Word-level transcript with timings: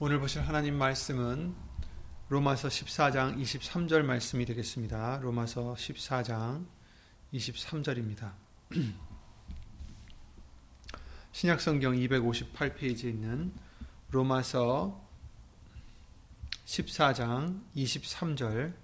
오늘 0.00 0.20
보실 0.20 0.42
하나님 0.42 0.78
말씀은 0.78 1.56
로마서 2.28 2.68
14장 2.68 3.36
23절 3.36 4.02
말씀이 4.04 4.44
되겠습니다. 4.44 5.18
로마서 5.18 5.74
14장 5.74 6.64
23절입니다. 7.34 8.32
신약성경 11.32 11.94
258페이지에 11.94 13.06
있는 13.06 13.52
로마서 14.12 15.04
14장 16.64 17.60
23절 17.74 18.76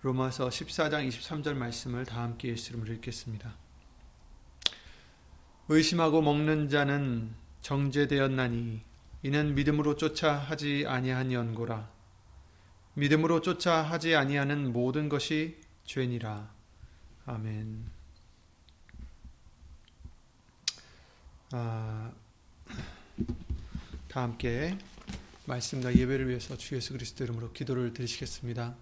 로마서 0.00 0.48
14장 0.48 1.06
23절 1.06 1.52
말씀을 1.52 2.06
다 2.06 2.22
함께 2.22 2.48
예수 2.48 2.70
이름으로 2.70 2.94
읽겠습니다. 2.94 3.69
의심하고 5.72 6.20
먹는 6.20 6.68
자는 6.68 7.32
정죄되었나니 7.62 8.82
이는 9.22 9.54
믿음으로 9.54 9.94
쫓아 9.94 10.34
하지 10.34 10.84
아니한 10.84 11.30
연고라 11.30 11.88
믿음으로 12.94 13.40
쫓아 13.40 13.80
하지 13.80 14.16
아니하는 14.16 14.72
모든 14.72 15.08
것이 15.08 15.60
죄니라 15.84 16.52
아멘. 17.24 17.84
아, 21.52 22.12
다 24.08 24.22
함께 24.22 24.76
말씀과 25.44 25.94
예배를 25.94 26.28
위해서 26.28 26.56
주 26.56 26.74
예수 26.74 26.92
그리스도 26.92 27.22
이름으로 27.22 27.52
기도를 27.52 27.92
드리시겠습니다. 27.92 28.74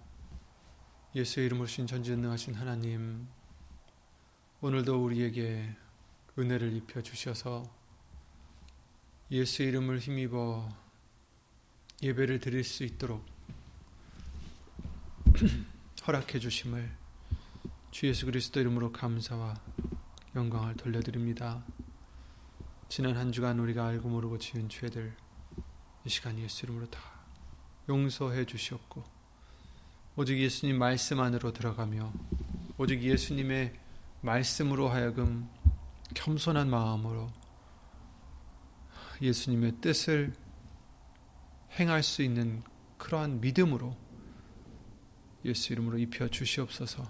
예수의 1.13 1.45
이름으로 1.45 1.67
신 1.67 1.85
전지전능하신 1.85 2.55
하나님, 2.55 3.27
오늘도 4.61 5.03
우리에게 5.03 5.75
은혜를 6.39 6.73
입혀 6.73 7.01
주셔서 7.01 7.69
예수의 9.29 9.69
이름을 9.69 9.99
힘입어 9.99 10.69
예배를 12.01 12.39
드릴 12.39 12.63
수 12.63 12.85
있도록 12.85 13.25
허락해 16.07 16.39
주심을 16.39 16.89
주 17.91 18.07
예수 18.07 18.25
그리스도 18.25 18.61
이름으로 18.61 18.93
감사와 18.93 19.55
영광을 20.35 20.75
돌려드립니다. 20.75 21.65
지난 22.87 23.17
한 23.17 23.33
주간 23.33 23.59
우리가 23.59 23.85
알고 23.85 24.07
모르고 24.07 24.37
지은 24.37 24.69
죄들 24.69 25.13
이 26.05 26.09
시간 26.09 26.39
예수 26.39 26.65
이름으로 26.65 26.89
다 26.89 27.01
용서해 27.89 28.45
주시옵고 28.45 29.03
오직 30.15 30.39
예수님 30.39 30.79
말씀 30.79 31.19
안으로 31.19 31.51
들어가며 31.51 32.13
오직 32.77 33.03
예수님의 33.03 33.73
말씀으로 34.21 34.89
하여금 34.89 35.49
겸손한 36.15 36.69
마음으로 36.69 37.31
예수님의 39.21 39.73
뜻을 39.81 40.33
행할 41.79 42.03
수 42.03 42.21
있는 42.21 42.63
그러한 42.97 43.41
믿음으로 43.41 43.95
예수 45.45 45.73
이름으로 45.73 45.97
입혀 45.97 46.27
주시옵소서. 46.27 47.03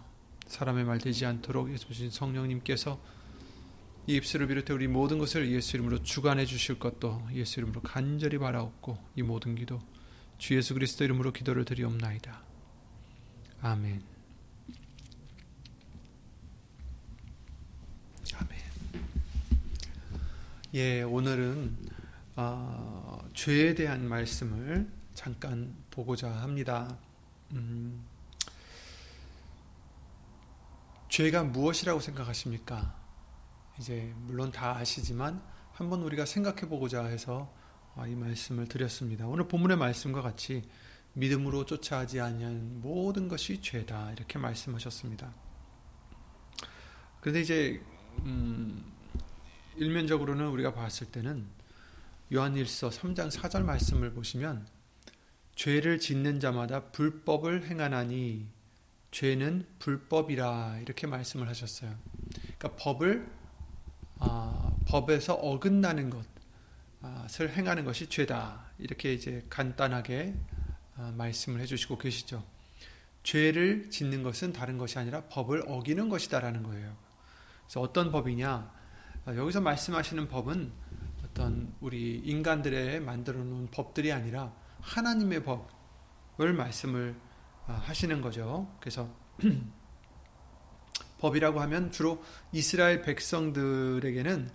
사람의 0.48 0.86
말 0.86 0.98
되지 0.98 1.26
않도록 1.26 1.72
예수신 1.72 2.10
성령님께서 2.10 3.00
이 4.08 4.16
입술을 4.16 4.48
비롯해 4.48 4.74
우리 4.74 4.88
모든 4.88 5.20
것을 5.20 5.52
예수 5.52 5.78
이름으로 5.78 6.02
주관해 6.02 6.46
주실 6.46 6.80
것도 6.80 7.28
예수 7.34 7.60
이름으로 7.60 7.81
간절히 7.81 8.40
바라옵고 8.40 8.98
이 9.16 9.22
모든 9.22 9.56
기도 9.56 9.80
주 10.40 10.56
예수 10.56 10.74
그리스도 10.74 11.04
이름으로 11.04 11.31
기도를 11.31 11.66
드리옵나이다. 11.66 12.42
아멘. 13.62 14.19
예, 20.75 21.02
오늘은 21.02 21.78
어, 22.35 23.28
죄에 23.34 23.74
대한 23.74 24.07
말씀을 24.07 24.88
잠깐 25.16 25.75
보고자 25.90 26.30
합니다. 26.30 26.96
음, 27.53 28.06
죄가 31.09 31.46
무엇이라고 31.46 32.00
생각하십니까? 32.00 32.96
이제 33.80 34.13
물론 34.18 34.52
다 34.52 34.75
아시지만 34.75 35.41
한번 35.74 36.03
우리가 36.03 36.28
생각해 36.28 36.69
보고자 36.69 37.03
해서 37.06 37.51
아, 37.96 38.06
이 38.06 38.13
말씀을 38.13 38.68
드렸습니다. 38.68 39.25
오늘 39.25 39.47
본문의 39.47 39.75
말씀과 39.75 40.22
같이 40.22 40.69
믿음으로 41.13 41.66
쫓아하지 41.66 42.22
아니한 42.22 42.81
모든 42.81 43.28
것이 43.28 43.59
죄다 43.59 44.12
이렇게 44.12 44.38
말씀하셨습니다. 44.38 45.34
그런데 47.22 47.41
이제 47.41 47.81
음, 48.19 48.99
일면적으로는 49.80 50.48
우리가 50.48 50.74
봤을 50.74 51.08
때는 51.08 51.46
요한일서 52.34 52.90
3장 52.90 53.32
4절 53.32 53.64
말씀을 53.64 54.12
보시면 54.12 54.68
죄를 55.56 56.00
짓는 56.00 56.40
자마다 56.40 56.92
불법을 56.92 57.66
행하나니 57.66 58.48
죄는 59.12 59.66
불법이라 59.80 60.80
이렇게 60.82 61.08
말씀을 61.08 61.48
하셨어요. 61.48 61.96
그러니까 62.58 62.76
법을 62.76 63.28
아, 64.20 64.72
법에서 64.86 65.34
어긋나는 65.34 66.10
것을 66.10 67.56
행하는 67.56 67.86
것이 67.86 68.08
죄다 68.08 68.70
이렇게 68.78 69.14
이제 69.14 69.46
간단하게 69.50 70.36
아, 70.98 71.14
말씀을 71.18 71.62
해주시고 71.62 71.98
계시죠. 71.98 72.44
죄를 73.24 73.90
짓는 73.90 74.24
것은 74.24 74.54
다른 74.54 74.78
것이 74.78 75.00
아니라 75.00 75.24
법을 75.26 75.64
어기는 75.68 76.10
것이다라는 76.10 76.64
거예요. 76.64 76.96
그래서 77.64 77.82
어떤 77.82 78.12
법이냐? 78.12 78.79
아, 79.25 79.35
여기서 79.35 79.62
말씀하시는 79.62 80.28
법은 80.28 80.72
어떤 81.24 81.74
우리 81.81 82.21
인간들의 82.24 83.01
만들어 83.01 83.44
놓은 83.44 83.68
법들이 83.71 84.12
아니라 84.12 84.54
하나님의 84.81 85.44
법을 85.44 86.54
말씀을 86.54 87.16
아, 87.68 87.74
하시는 87.74 88.21
거죠. 88.21 88.74
그래서 88.80 89.13
법이라고 91.19 91.60
하면 91.62 91.92
주로 91.92 92.24
이스라엘 92.54 93.01
백성들에게는 93.01 94.50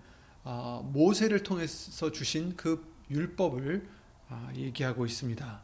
모세를 0.84 1.42
통해서 1.42 2.10
주신 2.10 2.56
그 2.56 2.90
율법을 3.10 3.86
얘기하고 4.54 5.04
있습니다. 5.04 5.62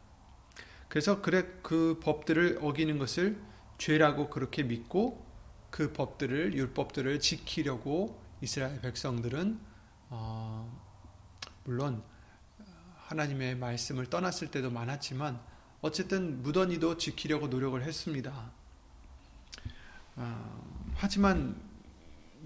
그래서 0.87 1.21
그래 1.23 1.47
그 1.63 1.99
법들을 2.03 2.59
어기는 2.61 2.99
것을 2.99 3.41
죄라고 3.79 4.29
그렇게 4.29 4.61
믿고 4.61 5.25
그 5.71 5.91
법들을 5.91 6.53
율법들을 6.53 7.19
지키려고 7.19 8.21
이스라엘 8.41 8.81
백성들은 8.81 9.59
어, 10.09 10.81
물론 11.63 12.03
하나님의 13.05 13.55
말씀을 13.57 14.07
떠났을 14.07 14.49
때도 14.49 14.71
많았지만 14.71 15.39
어쨌든 15.81 16.41
무던히도 16.41 16.97
지키려고 16.97 17.47
노력을 17.47 17.81
했습니다. 17.81 18.51
어, 20.15 20.91
하지만 20.95 21.61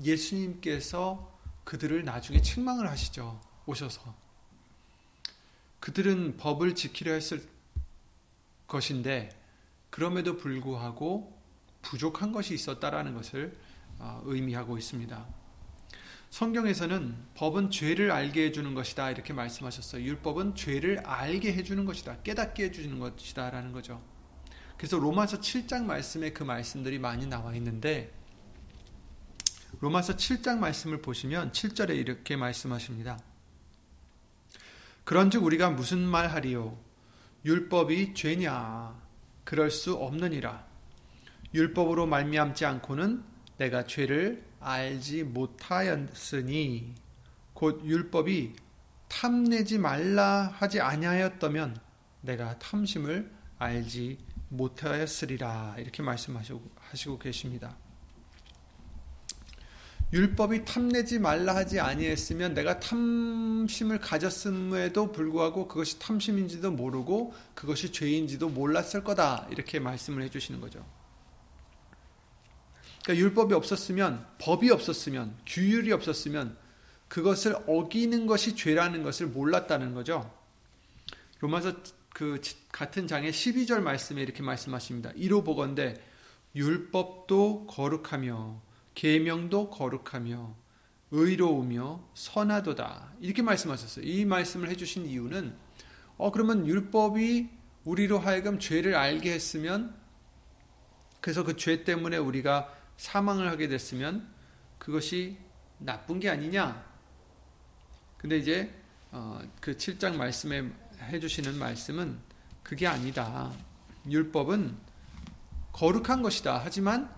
예수님께서 0.04 1.34
그들을 1.64 2.04
나중에 2.04 2.42
책망을 2.42 2.90
하시죠. 2.90 3.40
오셔서. 3.66 4.16
그들은 5.80 6.38
법을 6.38 6.76
지키려 6.76 7.14
했을 7.14 7.48
것인데 8.68 9.30
그럼에도 9.90 10.36
불구하고 10.36 11.40
부족한 11.82 12.32
것이 12.32 12.54
있었다라는 12.54 13.14
것을 13.14 13.58
어, 14.00 14.22
의미하고 14.26 14.78
있습니다. 14.78 15.45
성경에서는 16.36 17.16
법은 17.36 17.72
죄를 17.72 18.12
알게 18.12 18.48
해주는 18.48 18.74
것이다 18.74 19.10
이렇게 19.10 19.32
말씀하셨어요. 19.32 20.04
율법은 20.04 20.56
죄를 20.56 21.00
알게 21.06 21.54
해주는 21.54 21.86
것이다, 21.86 22.18
깨닫게 22.24 22.66
해주는 22.66 23.00
것이다 23.00 23.52
라는 23.52 23.72
거죠. 23.72 24.04
그래서 24.76 24.98
로마서 24.98 25.40
7장 25.40 25.86
말씀에 25.86 26.34
그 26.34 26.44
말씀들이 26.44 27.00
많이 27.00 27.26
나와 27.26 27.56
있는데 27.56 28.12
로마서 29.80 30.18
7장 30.18 30.58
말씀을 30.58 31.02
보시면 31.02 31.54
7절에 31.54 31.96
이렇게 31.96 32.36
말씀하십니다. 32.36 33.18
그런즉 35.06 35.42
우리가 35.42 35.70
무슨 35.70 36.00
말 36.00 36.28
하리요? 36.28 36.78
율법이 37.46 38.14
죄냐? 38.14 38.94
그럴 39.46 39.72
수 39.72 39.94
없느니라. 39.94 40.68
율법으로 41.54 42.08
말미암지 42.08 42.66
않고는 42.66 43.35
내가 43.58 43.86
죄를 43.86 44.44
알지 44.60 45.24
못하였으니 45.24 46.94
곧 47.54 47.82
율법이 47.86 48.54
탐내지 49.08 49.78
말라 49.78 50.54
하지 50.56 50.82
아니하였다면 50.82 51.80
내가 52.22 52.60
탐심을 52.60 53.32
알지 53.58 54.18
못하였으리라 54.50 55.76
이렇게 55.78 56.04
말씀하시고 56.04 57.20
계십니다. 57.20 57.78
율법이 60.14 60.66
탐내지 60.66 61.20
말라 61.20 61.56
하지 61.56 61.80
아니했으면 61.80 62.54
내가 62.54 62.80
탐심을 62.80 64.00
가졌음에도 64.00 65.12
불구하고 65.12 65.68
그것이 65.68 66.00
탐심인지도 66.00 66.72
모르고 66.72 67.34
그것이 67.54 67.92
죄인지도 67.92 68.50
몰랐을 68.50 69.04
거다 69.04 69.48
이렇게 69.50 69.80
말씀을 69.80 70.24
해주시는 70.24 70.62
거죠. 70.62 70.86
그러니까 73.06 73.24
율법이 73.24 73.54
없었으면 73.54 74.26
법이 74.40 74.72
없었으면 74.72 75.38
규율이 75.46 75.92
없었으면 75.92 76.58
그것을 77.08 77.56
어기는 77.68 78.26
것이 78.26 78.56
죄라는 78.56 79.04
것을 79.04 79.28
몰랐다는 79.28 79.94
거죠. 79.94 80.34
로마서 81.40 81.76
그 82.10 82.42
같은 82.72 83.06
장의 83.08 83.32
12절 83.32 83.82
말씀에 83.82 84.24
이렇게 84.24 84.42
말씀하십니다. 84.42 85.12
이로 85.16 85.44
보건대 85.44 86.02
율법도 86.56 87.68
거룩하며 87.68 88.62
계명도 88.96 89.70
거룩하며 89.70 90.56
의로우며 91.12 92.10
선하도다. 92.16 93.14
이렇게 93.20 93.44
말씀하셨어요. 93.44 94.04
이 94.04 94.26
말씀을 94.26 94.70
해 94.70 94.76
주신 94.76 95.06
이유는 95.06 95.56
어 96.18 96.32
그러면 96.32 96.66
율법이 96.66 97.50
우리로 97.84 98.18
하여금 98.18 98.58
죄를 98.58 98.96
알게 98.96 99.32
했으면 99.32 99.96
그래서 101.22 101.44
그 101.44 101.56
죄 101.56 101.84
때문에 101.84 102.18
우리가 102.18 102.75
사망을 102.98 103.50
하게 103.50 103.68
됐으면 103.68 104.28
그것이 104.78 105.38
나쁜 105.78 106.20
게 106.20 106.30
아니냐? 106.30 106.86
근데 108.18 108.38
이제 108.38 108.74
어, 109.12 109.40
그 109.62 109.76
7장 109.76 110.16
말씀에 110.16 110.70
해주시는 111.00 111.58
말씀은 111.58 112.18
그게 112.64 112.88
아니다. 112.88 113.52
율법은 114.10 114.76
거룩한 115.72 116.22
것이다. 116.22 116.62
하지만 116.64 117.14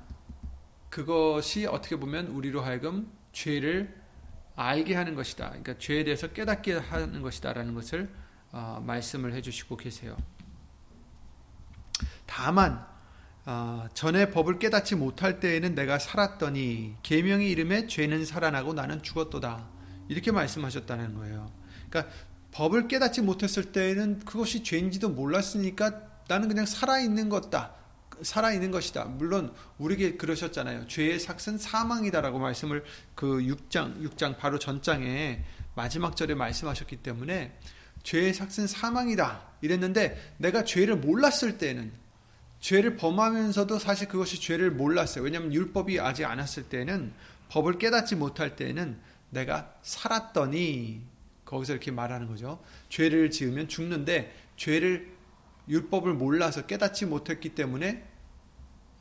그것이 0.89 1.65
어떻게 1.65 1.95
보면 1.95 2.27
우리로 2.27 2.61
하여금 2.61 3.11
죄를 3.31 4.01
알게 4.55 4.95
하는 4.95 5.15
것이다. 5.15 5.49
그러니까 5.49 5.77
죄에 5.77 6.03
대해서 6.03 6.27
깨닫게 6.27 6.73
하는 6.73 7.21
것이다라는 7.21 7.73
것을 7.75 8.09
어, 8.51 8.83
말씀을 8.85 9.33
해주시고 9.33 9.77
계세요. 9.77 10.17
다만 12.25 12.85
어, 13.49 13.87
전에 13.93 14.29
법을 14.29 14.59
깨닫지 14.59 14.95
못할 14.95 15.39
때에는 15.39 15.73
내가 15.73 15.99
살았더니 15.99 16.97
계명의 17.01 17.49
이름에 17.49 17.87
죄는 17.87 18.25
살아나고 18.25 18.73
나는 18.73 19.01
죽었도다. 19.01 19.69
이렇게 20.09 20.33
말씀하셨다는 20.33 21.15
거예요. 21.15 21.49
그러니까 21.89 22.13
법을 22.51 22.89
깨닫지 22.89 23.21
못했을 23.21 23.71
때에는 23.71 24.19
그것이 24.25 24.63
죄인지도 24.63 25.11
몰랐으니까 25.11 26.01
나는 26.27 26.49
그냥 26.49 26.65
살아있는 26.65 27.29
것다. 27.29 27.73
살아있는 28.21 28.69
것이다. 28.71 29.05
물론 29.05 29.53
우리에게 29.77 30.17
그러셨잖아요. 30.17 30.87
죄의 30.87 31.17
삭은 31.17 31.57
사망이다라고 31.57 32.39
말씀을 32.39 32.83
그 33.15 33.37
6장 33.37 34.01
6장 34.01 34.37
바로 34.37 34.59
전장에 34.59 35.41
마지막 35.73 36.17
절에 36.17 36.35
말씀하셨기 36.35 36.97
때문에 36.97 37.57
죄의 38.03 38.33
삭은 38.33 38.67
사망이다. 38.67 39.41
이랬는데 39.61 40.33
내가 40.35 40.65
죄를 40.65 40.97
몰랐을 40.97 41.57
때는 41.57 41.93
죄를 42.59 42.97
범하면서도 42.97 43.79
사실 43.79 44.07
그것이 44.07 44.39
죄를 44.41 44.71
몰랐어요. 44.71 45.23
왜냐하면 45.23 45.53
율법이 45.53 45.99
아직 45.99 46.25
안 46.25 46.39
왔을 46.39 46.63
때는 46.63 47.13
법을 47.49 47.77
깨닫지 47.77 48.15
못할 48.15 48.55
때는 48.55 48.99
내가 49.29 49.73
살았더니 49.81 51.03
거기서 51.45 51.73
이렇게 51.73 51.91
말하는 51.91 52.27
거죠. 52.27 52.61
죄를 52.89 53.31
지으면 53.31 53.67
죽는데 53.67 54.33
죄를 54.57 55.15
율법을 55.69 56.13
몰라서 56.13 56.65
깨닫지 56.65 57.05
못했기 57.05 57.55
때문에 57.55 58.05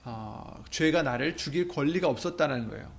어, 0.05 0.63
죄가 0.71 1.03
나를 1.03 1.37
죽일 1.37 1.67
권리가 1.67 2.09
없었다는 2.09 2.69
거예요. 2.69 2.93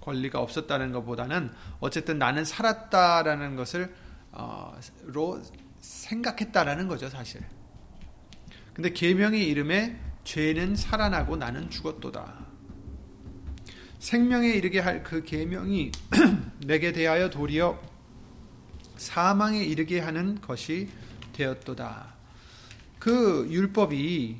권리가 0.00 0.40
없었다는 0.40 0.92
것보다는 0.92 1.50
어쨌든 1.80 2.18
나는 2.18 2.44
살았다라는 2.44 3.56
것을 3.56 3.92
어, 4.30 4.78
로 5.06 5.42
생각했다라는 5.80 6.86
거죠, 6.86 7.08
사실. 7.08 7.42
근데 8.76 8.92
계명의 8.92 9.48
이름에 9.48 9.98
죄는 10.24 10.76
살아나고 10.76 11.36
나는 11.36 11.70
죽었도다. 11.70 12.44
생명에 13.98 14.50
이르게 14.50 14.80
할 14.80 15.02
그 15.02 15.24
계명이 15.24 15.92
내게 16.66 16.92
대하여 16.92 17.30
도리어 17.30 17.80
사망에 18.98 19.64
이르게 19.64 19.98
하는 19.98 20.38
것이 20.42 20.90
되었도다. 21.32 22.16
그 22.98 23.48
율법이 23.50 24.36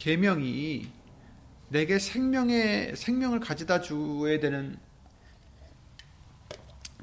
계명이 0.00 0.88
내게 1.68 2.00
생명의 2.00 2.96
생명을 2.96 3.38
가져다 3.38 3.80
줘야 3.80 4.40
되는 4.40 4.76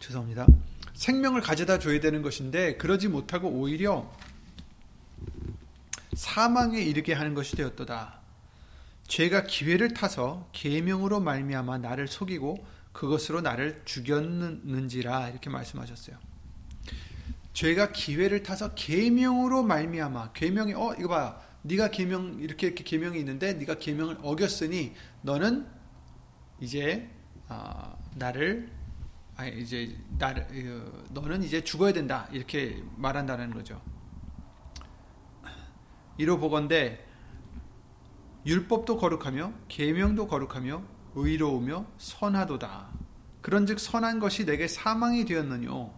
죄송합니다. 0.01 0.45
생명을 0.93 1.39
가져다 1.39 1.79
줘야 1.79 2.01
되는 2.01 2.21
것인데 2.21 2.75
그러지 2.75 3.07
못하고 3.07 3.47
오히려 3.47 4.11
사망에 6.13 6.81
이르게 6.81 7.13
하는 7.13 7.33
것이 7.33 7.55
되었도다. 7.55 8.19
죄가 9.07 9.43
기회를 9.43 9.93
타서 9.93 10.49
계명으로 10.53 11.19
말미암아 11.19 11.79
나를 11.79 12.07
속이고 12.07 12.65
그것으로 12.91 13.41
나를 13.41 13.81
죽였는지라 13.85 15.29
이렇게 15.29 15.49
말씀하셨어요. 15.49 16.17
죄가 17.53 17.91
기회를 17.91 18.43
타서 18.43 18.73
계명으로 18.75 19.63
말미암아 19.63 20.31
계명이 20.33 20.73
어 20.73 20.95
이거 20.97 21.09
봐 21.09 21.41
네가 21.63 21.91
계명 21.91 22.39
이렇게 22.39 22.67
이렇게 22.67 22.83
계명이 22.83 23.19
있는데 23.19 23.53
네가 23.53 23.75
계명을 23.75 24.19
어겼으니 24.21 24.93
너는 25.21 25.67
이제 26.59 27.09
어, 27.49 27.97
나를 28.15 28.71
아니 29.35 29.61
이제 29.61 29.95
나를 30.17 30.43
어, 30.43 31.03
너는 31.11 31.43
이제 31.43 31.61
죽어야 31.63 31.91
된다 31.91 32.27
이렇게 32.31 32.81
말한다는 32.95 33.53
거죠. 33.53 33.81
이로 36.21 36.37
보건대 36.37 37.03
율법도 38.45 38.97
거룩하며 38.97 39.53
계명도 39.67 40.27
거룩하며 40.27 40.83
의로우며 41.15 41.87
선하도다. 41.97 42.89
그런즉 43.41 43.79
선한 43.79 44.19
것이 44.19 44.45
내게 44.45 44.67
사망이 44.67 45.25
되었느뇨. 45.25 45.91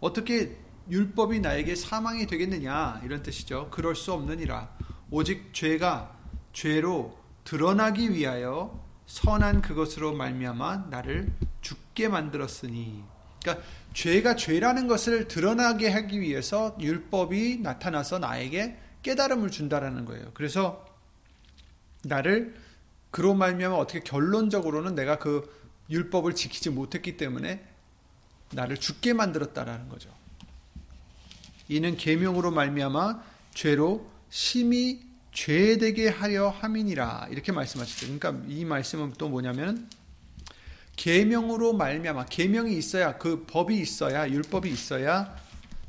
어떻게 0.00 0.58
율법이 0.90 1.40
나에게 1.40 1.74
사망이 1.74 2.26
되겠느냐 2.26 3.00
이런 3.04 3.22
뜻이죠. 3.22 3.70
그럴 3.70 3.96
수 3.96 4.12
없느니라. 4.12 4.76
오직 5.10 5.54
죄가 5.54 6.14
죄로 6.52 7.18
드러나기 7.44 8.12
위하여 8.12 8.84
선한 9.06 9.62
그것으로 9.62 10.12
말미암아 10.12 10.88
나를 10.90 11.32
죽게 11.62 12.08
만들었으니. 12.08 13.02
그러니까 13.42 13.66
죄가 13.94 14.36
죄라는 14.36 14.88
것을 14.88 15.26
드러나게 15.26 15.88
하기 15.88 16.20
위해서 16.20 16.76
율법이 16.78 17.60
나타나서 17.62 18.18
나에게 18.18 18.76
깨달음을 19.02 19.50
준다라는 19.50 20.04
거예요. 20.04 20.30
그래서 20.34 20.86
나를 22.04 22.54
그로 23.10 23.34
말미암아 23.34 23.76
어떻게 23.76 24.00
결론적으로는 24.00 24.94
내가 24.94 25.18
그 25.18 25.50
율법을 25.90 26.34
지키지 26.34 26.70
못했기 26.70 27.16
때문에 27.16 27.64
나를 28.52 28.76
죽게 28.78 29.12
만들었다라는 29.12 29.88
거죠. 29.88 30.10
이는 31.68 31.96
계명으로 31.96 32.50
말미암아 32.50 33.22
죄로 33.54 34.10
심히 34.30 35.00
죄되게 35.32 36.08
하려 36.08 36.50
함이니라 36.50 37.28
이렇게 37.30 37.52
말씀하셨죠. 37.52 38.18
그러니까 38.18 38.46
이 38.48 38.64
말씀은 38.64 39.14
또 39.18 39.28
뭐냐면 39.28 39.88
계명으로 40.96 41.72
말미암아 41.72 42.26
계명이 42.26 42.76
있어야 42.76 43.16
그 43.18 43.44
법이 43.46 43.78
있어야 43.78 44.28
율법이 44.28 44.70
있어야 44.70 45.34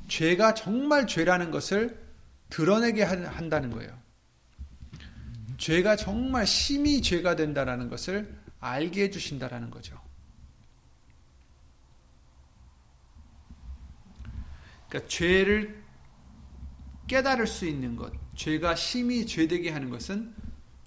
죄가 0.07 0.53
정말 0.53 1.07
죄라는 1.07 1.51
것을 1.51 2.02
드러내게 2.53 3.01
한다는 3.01 3.71
거예요. 3.71 3.99
죄가 5.57 5.95
정말 5.95 6.45
심히 6.45 7.01
죄가 7.01 7.35
된다라는 7.35 7.89
것을 7.89 8.31
알게 8.59 9.05
해주신다라는 9.05 9.71
거죠. 9.71 9.99
그러니까 14.87 15.09
죄를 15.09 15.83
깨달을 17.07 17.47
수 17.47 17.65
있는 17.65 17.95
것, 17.95 18.13
죄가 18.35 18.75
심히 18.75 19.25
죄되게 19.25 19.71
하는 19.71 19.89
것은 19.89 20.35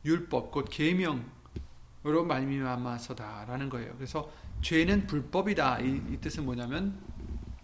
율법, 0.05 0.53
곧 0.53 0.69
계명으로 0.71 2.25
말미암아서다라는 2.29 3.71
거예요. 3.71 3.93
그래서 3.97 4.33
죄는 4.63 5.09
불법이다. 5.09 5.81
이, 5.81 6.01
이 6.13 6.17
뜻은 6.19 6.45
뭐냐면 6.45 6.97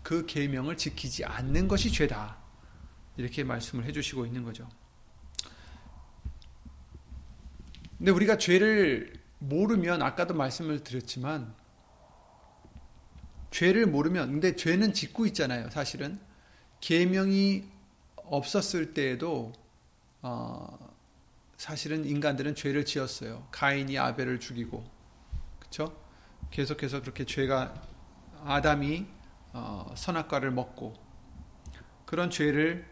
그 0.02 0.26
계명을 0.26 0.76
지키지 0.76 1.24
않는 1.24 1.68
것이 1.68 1.92
죄다. 1.92 2.41
이렇게 3.16 3.44
말씀을 3.44 3.84
해주시고 3.84 4.26
있는 4.26 4.42
거죠. 4.42 4.68
근데 7.98 8.10
우리가 8.10 8.36
죄를 8.38 9.12
모르면 9.38 10.02
아까도 10.02 10.34
말씀을 10.34 10.82
드렸지만 10.82 11.54
죄를 13.50 13.86
모르면 13.86 14.32
근데 14.32 14.56
죄는 14.56 14.92
짓고 14.92 15.26
있잖아요. 15.26 15.70
사실은 15.70 16.18
계명이 16.80 17.64
없었을 18.16 18.94
때에도 18.94 19.52
어, 20.22 20.92
사실은 21.56 22.04
인간들은 22.04 22.54
죄를 22.54 22.84
지었어요. 22.84 23.46
가인이 23.50 23.98
아벨을 23.98 24.40
죽이고 24.40 24.84
그렇죠? 25.60 25.96
계속해서 26.50 27.02
그렇게 27.02 27.24
죄가 27.24 27.74
아담이 28.44 29.06
어, 29.52 29.92
선악과를 29.96 30.50
먹고 30.50 30.94
그런 32.04 32.30
죄를 32.30 32.84
어, 32.84 32.91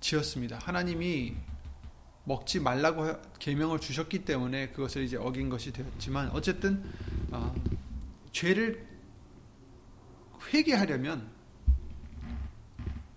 지었습니다. 0.00 0.58
하나님이 0.62 1.34
먹지 2.24 2.60
말라고 2.60 3.20
계명을 3.38 3.80
주셨기 3.80 4.24
때문에 4.24 4.70
그것을 4.70 5.04
이제 5.04 5.16
어긴 5.16 5.48
것이 5.48 5.72
되었지만 5.72 6.30
어쨌든 6.30 6.84
어, 7.30 7.54
죄를 8.32 8.86
회개하려면 10.52 11.30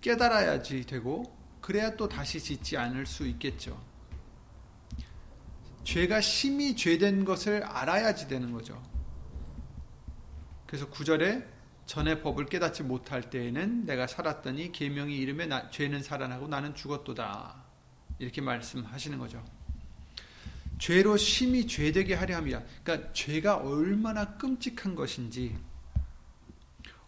깨달아야지 0.02 0.86
되고 0.86 1.36
그래야 1.60 1.96
또 1.96 2.08
다시 2.08 2.40
짓지 2.40 2.78
않을 2.78 3.06
수 3.06 3.28
있겠죠. 3.28 3.80
죄가 5.84 6.22
심히 6.22 6.76
죄된 6.76 7.26
것을 7.26 7.64
알아야지 7.64 8.28
되는 8.28 8.52
거죠. 8.52 8.82
그래서 10.68 10.88
구절에 10.90 11.59
전의 11.90 12.22
법을 12.22 12.46
깨닫지 12.46 12.84
못할 12.84 13.32
때에는 13.32 13.88
내가 13.88 14.06
살았더니 14.06 14.72
계명이 14.72 15.18
이름에 15.18 15.48
나, 15.48 15.72
죄는 15.72 16.04
살아나고 16.04 16.48
나는 16.48 16.76
죽었도다. 16.76 17.64
이렇게 18.20 18.42
말씀하시는 18.42 19.18
거죠. 19.18 19.44
죄로 20.78 21.18
심히 21.18 21.66
죄되게 21.66 22.14
하려 22.14 22.36
함이라. 22.36 22.62
그러니까 22.84 23.12
죄가 23.14 23.58
얼마나 23.58 24.38
끔찍한 24.38 24.94
것인지 24.94 25.58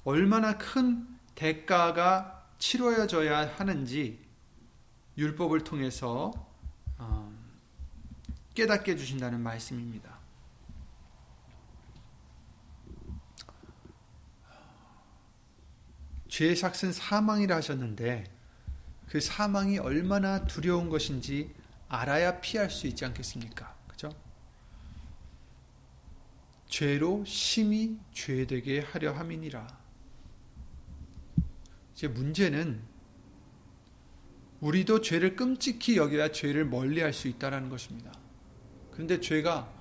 얼마나 0.04 0.58
큰 0.58 1.08
대가가 1.36 2.50
치러져야 2.58 3.54
하는지 3.58 4.18
율법을 5.16 5.64
통해서 5.64 6.34
어, 6.98 7.32
깨닫게 8.56 8.94
해 8.94 8.96
주신다는 8.96 9.42
말씀입니다. 9.42 10.21
죄의 16.41 16.55
삭은 16.55 16.91
사망이라 16.91 17.57
하셨는데 17.57 18.24
그 19.07 19.19
사망이 19.19 19.77
얼마나 19.77 20.48
두려운 20.48 20.89
것인지 20.89 21.53
알아야 21.88 22.41
피할 22.41 22.71
수 22.71 22.88
있지 22.88 23.05
않겠습니까? 23.05 23.77
그죠? 23.88 24.10
죄로 26.67 27.24
심히 27.25 28.00
죄되게 28.12 28.79
하려 28.79 29.13
함이니라. 29.13 29.67
이제 31.93 32.07
문제는 32.07 32.81
우리도 34.62 35.01
죄를 35.01 35.36
끔찍히 35.36 35.98
여겨야 35.98 36.31
죄를 36.31 36.65
멀리할 36.65 37.13
수 37.13 37.27
있다라는 37.27 37.69
것입니다. 37.69 38.12
그런데 38.89 39.19
죄가 39.19 39.71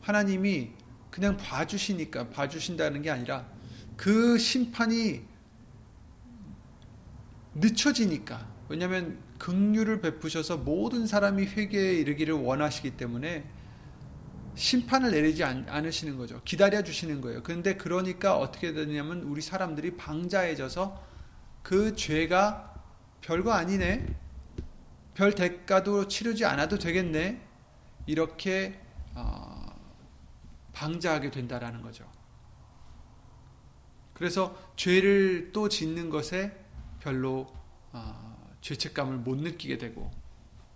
하나님이 0.00 0.72
그냥 1.12 1.36
봐주시니까 1.36 2.30
봐주신다는 2.30 3.02
게 3.02 3.10
아니라 3.10 3.48
그 3.96 4.36
심판이 4.36 5.27
늦춰지니까 7.60 8.46
왜냐하면 8.68 9.18
긍휼을 9.38 10.00
베푸셔서 10.00 10.58
모든 10.58 11.06
사람이 11.06 11.46
회개에 11.46 11.94
이르기를 11.94 12.34
원하시기 12.34 12.96
때문에 12.96 13.48
심판을 14.54 15.12
내리지 15.12 15.44
않으시는 15.44 16.18
거죠. 16.18 16.42
기다려 16.44 16.82
주시는 16.82 17.20
거예요. 17.20 17.42
그런데 17.44 17.76
그러니까 17.76 18.36
어떻게 18.36 18.72
되냐면 18.72 19.22
우리 19.22 19.40
사람들이 19.40 19.96
방자해져서 19.96 21.00
그 21.62 21.94
죄가 21.94 22.74
별거 23.20 23.52
아니네. 23.52 24.06
별 25.14 25.34
대가도 25.34 26.08
치르지 26.08 26.44
않아도 26.44 26.78
되겠네. 26.78 27.40
이렇게 28.06 28.80
어, 29.14 29.66
방자하게 30.72 31.30
된다라는 31.30 31.82
거죠. 31.82 32.04
그래서 34.14 34.56
죄를 34.74 35.50
또 35.52 35.68
짓는 35.68 36.10
것에 36.10 36.67
별로 37.00 37.52
어, 37.92 38.56
죄책감을 38.60 39.18
못 39.18 39.36
느끼게 39.36 39.78
되고 39.78 40.10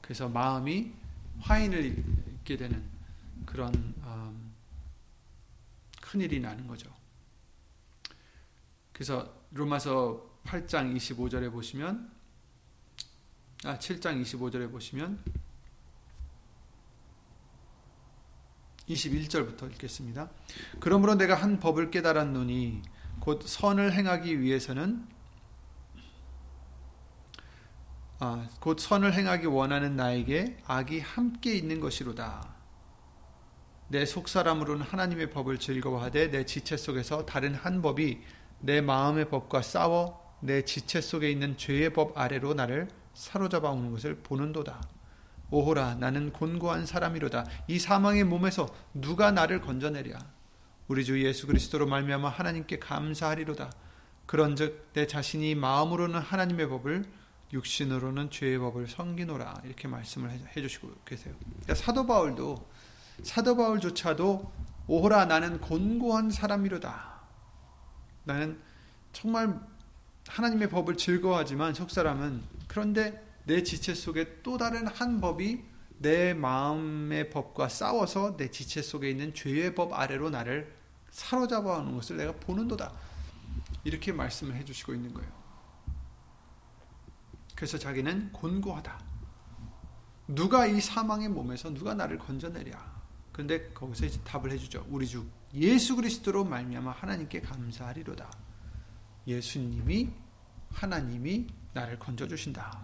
그래서 0.00 0.28
마음이 0.28 0.92
화인을 1.40 1.84
입게 1.84 2.56
되는 2.56 2.82
그런 3.46 3.74
음, 3.74 4.54
큰일이 6.00 6.40
나는 6.40 6.66
거죠. 6.66 6.92
그래서 8.92 9.42
로마서 9.52 10.40
8장 10.44 10.94
25절에 10.96 11.50
보시면 11.50 12.12
아 13.64 13.78
7장 13.78 14.20
25절에 14.22 14.70
보시면 14.70 15.22
21절부터 18.88 19.70
읽겠습니다. 19.72 20.30
그러므로 20.80 21.14
내가 21.14 21.34
한 21.34 21.60
법을 21.60 21.90
깨달았노니 21.90 22.82
곧 23.20 23.42
선을 23.46 23.92
행하기 23.92 24.40
위해서는 24.40 25.06
아, 28.24 28.46
곧 28.60 28.78
선을 28.78 29.14
행하기 29.14 29.46
원하는 29.46 29.96
나에게 29.96 30.58
악이 30.64 31.00
함께 31.00 31.56
있는 31.56 31.80
것이로다. 31.80 32.54
내 33.88 34.06
속사람으로는 34.06 34.86
하나님의 34.86 35.30
법을 35.30 35.58
즐거워하되 35.58 36.30
내 36.30 36.46
지체 36.46 36.76
속에서 36.76 37.26
다른 37.26 37.52
한 37.52 37.82
법이 37.82 38.20
내 38.60 38.80
마음의 38.80 39.28
법과 39.28 39.62
싸워 39.62 40.38
내 40.38 40.62
지체 40.62 41.00
속에 41.00 41.32
있는 41.32 41.56
죄의 41.56 41.92
법 41.94 42.16
아래로 42.16 42.54
나를 42.54 42.86
사로잡아 43.14 43.70
오는 43.70 43.90
것을 43.90 44.14
보는도다. 44.22 44.80
오호라 45.50 45.96
나는 45.96 46.32
곤고한 46.32 46.86
사람이로다. 46.86 47.44
이 47.66 47.80
사망의 47.80 48.22
몸에서 48.22 48.72
누가 48.94 49.32
나를 49.32 49.60
건져내랴. 49.60 50.16
우리 50.86 51.04
주 51.04 51.20
예수 51.24 51.48
그리스도로 51.48 51.88
말미암아 51.88 52.28
하나님께 52.28 52.78
감사하리로다. 52.78 53.72
그런즉 54.26 54.90
내 54.92 55.08
자신이 55.08 55.56
마음으로는 55.56 56.20
하나님의 56.20 56.68
법을 56.68 57.21
육신으로는 57.52 58.30
죄의 58.30 58.58
법을 58.58 58.88
섬기노라 58.88 59.62
이렇게 59.64 59.88
말씀을 59.88 60.30
해주시고 60.56 60.90
계세요. 61.04 61.34
그러니까 61.40 61.74
사도 61.74 62.06
바울도 62.06 62.68
사도 63.22 63.56
바울조차도 63.56 64.52
오호라 64.86 65.26
나는 65.26 65.60
곤고한 65.60 66.30
사람이로다. 66.30 67.20
나는 68.24 68.58
정말 69.12 69.60
하나님의 70.28 70.70
법을 70.70 70.96
즐거워하지만 70.96 71.74
속 71.74 71.90
사람은 71.90 72.42
그런데 72.68 73.22
내 73.44 73.62
지체 73.62 73.94
속에 73.94 74.42
또 74.42 74.56
다른 74.56 74.86
한 74.86 75.20
법이 75.20 75.62
내 75.98 76.34
마음의 76.34 77.30
법과 77.30 77.68
싸워서 77.68 78.36
내 78.36 78.50
지체 78.50 78.82
속에 78.82 79.10
있는 79.10 79.34
죄의 79.34 79.74
법 79.74 79.92
아래로 79.92 80.30
나를 80.30 80.74
사로잡아 81.10 81.78
오는 81.78 81.94
것을 81.94 82.16
내가 82.16 82.32
보는도다. 82.32 82.92
이렇게 83.84 84.12
말씀을 84.12 84.54
해주시고 84.56 84.94
있는 84.94 85.12
거예요. 85.12 85.41
그래서 87.62 87.78
자기는 87.78 88.32
곤고하다. 88.32 89.00
누가 90.26 90.66
이 90.66 90.80
사망의 90.80 91.28
몸에서 91.28 91.72
누가 91.72 91.94
나를 91.94 92.18
건져내랴. 92.18 92.76
그런데 93.30 93.68
거기서 93.68 94.24
답을 94.24 94.50
해주죠. 94.50 94.84
우리 94.88 95.06
주 95.06 95.24
예수 95.54 95.94
그리스도로 95.94 96.44
말미암아 96.44 96.90
하나님께 96.90 97.40
감사하리로다. 97.40 98.28
예수님이 99.28 100.10
하나님이 100.72 101.46
나를 101.72 102.00
건져 102.00 102.26
주신다. 102.26 102.80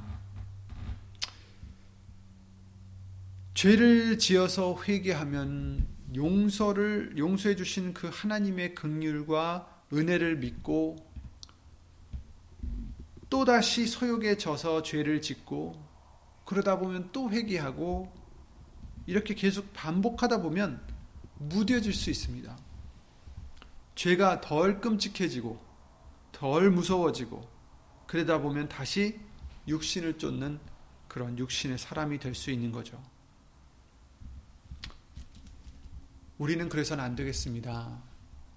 죄를 3.55 4.17
지어서 4.21 4.81
회개하면 4.81 5.89
용서를 6.15 7.15
용서해 7.19 7.57
주신 7.57 7.95
그 7.95 8.09
하나님의 8.13 8.77
긍휼과 8.77 9.87
은혜를 9.93 10.37
믿고 10.37 11.08
또다시 13.31 13.87
소욕에 13.87 14.37
져서 14.37 14.83
죄를 14.83 15.21
짓고 15.21 15.75
그러다 16.45 16.79
보면 16.79 17.11
또 17.13 17.31
회개하고 17.31 18.13
이렇게 19.07 19.35
계속 19.35 19.73
반복하다 19.73 20.43
보면 20.43 20.81
무뎌질 21.39 21.93
수 21.93 22.11
있습니다. 22.11 22.57
죄가 23.95 24.41
덜 24.41 24.81
끔찍해지고 24.81 25.61
덜 26.33 26.71
무서워지고 26.71 27.49
그러다 28.07 28.41
보면 28.41 28.69
다시 28.69 29.21
육신을 29.67 30.19
쫓는 30.19 30.59
그런 31.09 31.39
육신의 31.39 31.79
사람이 31.79 32.19
될 32.19 32.35
수 32.35 32.51
있는 32.51 32.73
거죠. 32.73 33.03
우리는 36.39 36.69
그래서는 36.69 37.03
안 37.03 37.17
되겠습니다. 37.17 38.01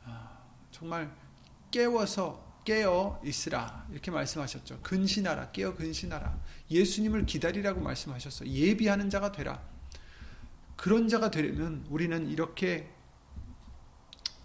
아, 0.06 0.38
정말 0.72 1.14
깨워서 1.72 2.51
깨어 2.64 3.22
있으라 3.26 3.88
이렇게 3.92 4.12
말씀하셨죠. 4.12 4.82
근신하라 4.82 5.52
깨어 5.52 5.76
근신하라 5.76 6.40
예수님을 6.70 7.26
기다리라고 7.26 7.82
말씀하셨어. 7.82 8.48
예비하는 8.48 9.10
자가 9.10 9.32
되라. 9.32 9.62
그런 10.76 11.08
자가 11.08 11.32
되려면 11.32 11.86
우리는 11.90 12.28
이렇게 12.30 12.92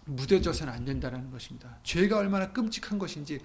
무뎌져서는 0.07 0.73
안 0.73 0.85
된다는 0.85 1.31
것입니다. 1.31 1.79
죄가 1.83 2.19
얼마나 2.19 2.53
끔찍한 2.53 2.99
것인지 2.99 3.41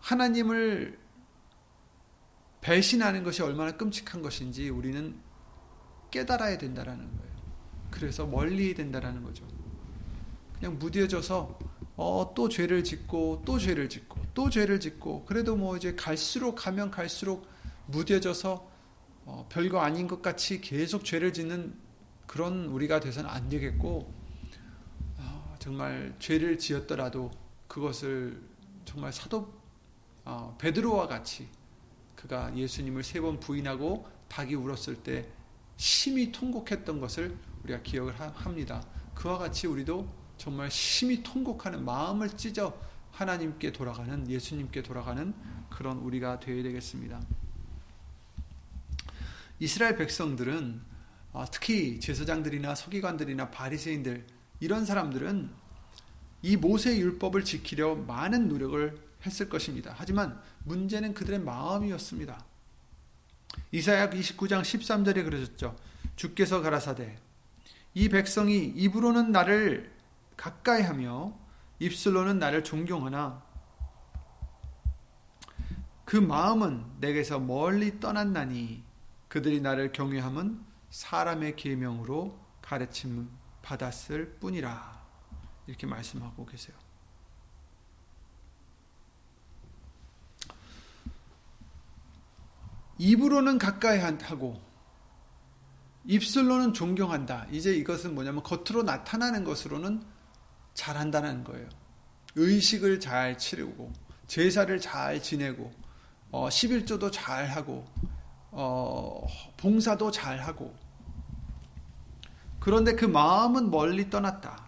하나님을 0.00 0.98
배신하는 2.60 3.22
것이 3.22 3.42
얼마나 3.42 3.76
끔찍한 3.76 4.22
것인지 4.22 4.68
우리는 4.70 5.20
깨달아야 6.10 6.58
된다라는 6.58 7.04
거예요. 7.16 7.36
그래서 7.90 8.26
멀리 8.26 8.74
된다라는 8.74 9.22
거죠. 9.22 9.46
그냥 10.54 10.78
무뎌져서 10.78 11.58
어, 11.96 12.32
또 12.34 12.48
죄를 12.48 12.84
짓고 12.84 13.42
또 13.44 13.58
죄를 13.58 13.88
짓고 13.88 14.20
또 14.34 14.50
죄를 14.50 14.80
짓고 14.80 15.24
그래도 15.24 15.56
뭐 15.56 15.76
이제 15.76 15.94
갈수록 15.94 16.54
가면 16.56 16.90
갈수록 16.90 17.46
무뎌져서 17.86 18.70
어, 19.24 19.46
별거 19.48 19.80
아닌 19.80 20.06
것 20.06 20.22
같이 20.22 20.60
계속 20.60 21.04
죄를 21.04 21.32
짓는 21.32 21.74
그런 22.26 22.66
우리가 22.66 23.00
돼서는 23.00 23.28
안 23.30 23.48
되겠고 23.48 24.12
어, 25.18 25.56
정말 25.58 26.14
죄를 26.18 26.58
지었더라도 26.58 27.30
그것을 27.66 28.42
정말 28.84 29.12
사도 29.12 29.52
어, 30.24 30.56
베드로와 30.58 31.06
같이 31.06 31.48
그가 32.14 32.54
예수님을 32.56 33.02
세 33.04 33.20
번 33.20 33.40
부인하고 33.40 34.06
닭이 34.28 34.54
울었을 34.54 34.96
때 35.02 35.26
심히 35.76 36.32
통곡했던 36.32 37.00
것을 37.00 37.36
우리가 37.64 37.82
기억을 37.82 38.18
합니다. 38.18 38.82
그와 39.14 39.38
같이 39.38 39.66
우리도 39.66 40.08
정말 40.36 40.70
심히 40.70 41.22
통곡하는 41.22 41.84
마음을 41.84 42.30
찢어 42.36 42.78
하나님께 43.12 43.72
돌아가는 43.72 44.28
예수님께 44.28 44.82
돌아가는 44.82 45.34
그런 45.70 45.98
우리가 45.98 46.38
되어야 46.40 46.62
되겠습니다. 46.62 47.20
이스라엘 49.58 49.96
백성들은 49.96 50.80
아, 51.32 51.46
특히 51.50 52.00
제사장들이나 52.00 52.74
서기관들이나 52.74 53.50
바리새인들 53.50 54.26
이런 54.60 54.84
사람들은 54.84 55.50
이 56.42 56.56
모세 56.56 56.96
율법을 56.98 57.44
지키려 57.44 57.94
많은 57.94 58.48
노력을 58.48 58.98
했을 59.24 59.48
것입니다. 59.48 59.94
하지만 59.96 60.40
문제는 60.64 61.14
그들의 61.14 61.40
마음이었습니다. 61.40 62.44
이사야 63.72 64.10
29장 64.10 64.62
13절에 64.62 65.24
그러셨죠. 65.24 65.76
주께서 66.16 66.60
가라사대 66.60 67.18
이 67.94 68.08
백성이 68.08 68.66
입으로는 68.76 69.32
나를 69.32 69.95
가까이 70.36 70.82
하며 70.82 71.32
입술로는 71.78 72.38
나를 72.38 72.64
존경하나 72.64 73.42
그 76.04 76.16
마음은 76.16 76.84
내게서 77.00 77.40
멀리 77.40 77.98
떠났나니 77.98 78.84
그들이 79.28 79.60
나를 79.60 79.92
경외함은 79.92 80.64
사람의 80.90 81.56
계명으로 81.56 82.38
가르침 82.62 83.28
받았을 83.62 84.36
뿐이라 84.38 85.04
이렇게 85.66 85.86
말씀하고 85.86 86.46
계세요. 86.46 86.76
입으로는 92.98 93.58
가까이 93.58 93.98
하고 93.98 94.62
입술로는 96.04 96.72
존경한다. 96.72 97.46
이제 97.50 97.74
이것은 97.74 98.14
뭐냐면 98.14 98.42
겉으로 98.42 98.84
나타나는 98.84 99.44
것으로는 99.44 100.02
잘한다는 100.76 101.42
거예요. 101.42 101.68
의식을 102.36 103.00
잘 103.00 103.36
치르고 103.36 103.92
제사를 104.28 104.78
잘 104.78 105.20
지내고 105.20 105.72
어, 106.30 106.48
11조도 106.48 107.10
잘 107.10 107.46
하고 107.46 107.86
어, 108.50 109.26
봉사도 109.56 110.10
잘 110.10 110.38
하고 110.38 110.76
그런데 112.60 112.94
그 112.94 113.04
마음은 113.04 113.70
멀리 113.70 114.10
떠났다. 114.10 114.66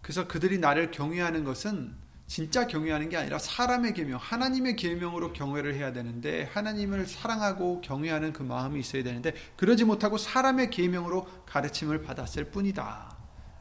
그래서 0.00 0.26
그들이 0.26 0.58
나를 0.58 0.90
경외하는 0.90 1.44
것은 1.44 1.94
진짜 2.26 2.66
경외하는 2.66 3.08
게 3.08 3.16
아니라 3.16 3.38
사람의 3.38 3.94
계명, 3.94 4.18
하나님의 4.22 4.76
계명으로 4.76 5.32
경외를 5.32 5.74
해야 5.74 5.92
되는데 5.92 6.44
하나님을 6.52 7.06
사랑하고 7.06 7.80
경외하는 7.80 8.32
그 8.32 8.42
마음이 8.42 8.80
있어야 8.80 9.02
되는데 9.02 9.34
그러지 9.56 9.84
못하고 9.84 10.16
사람의 10.16 10.70
계명으로 10.70 11.26
가르침을 11.46 12.02
받았을 12.02 12.50
뿐이다. 12.50 13.17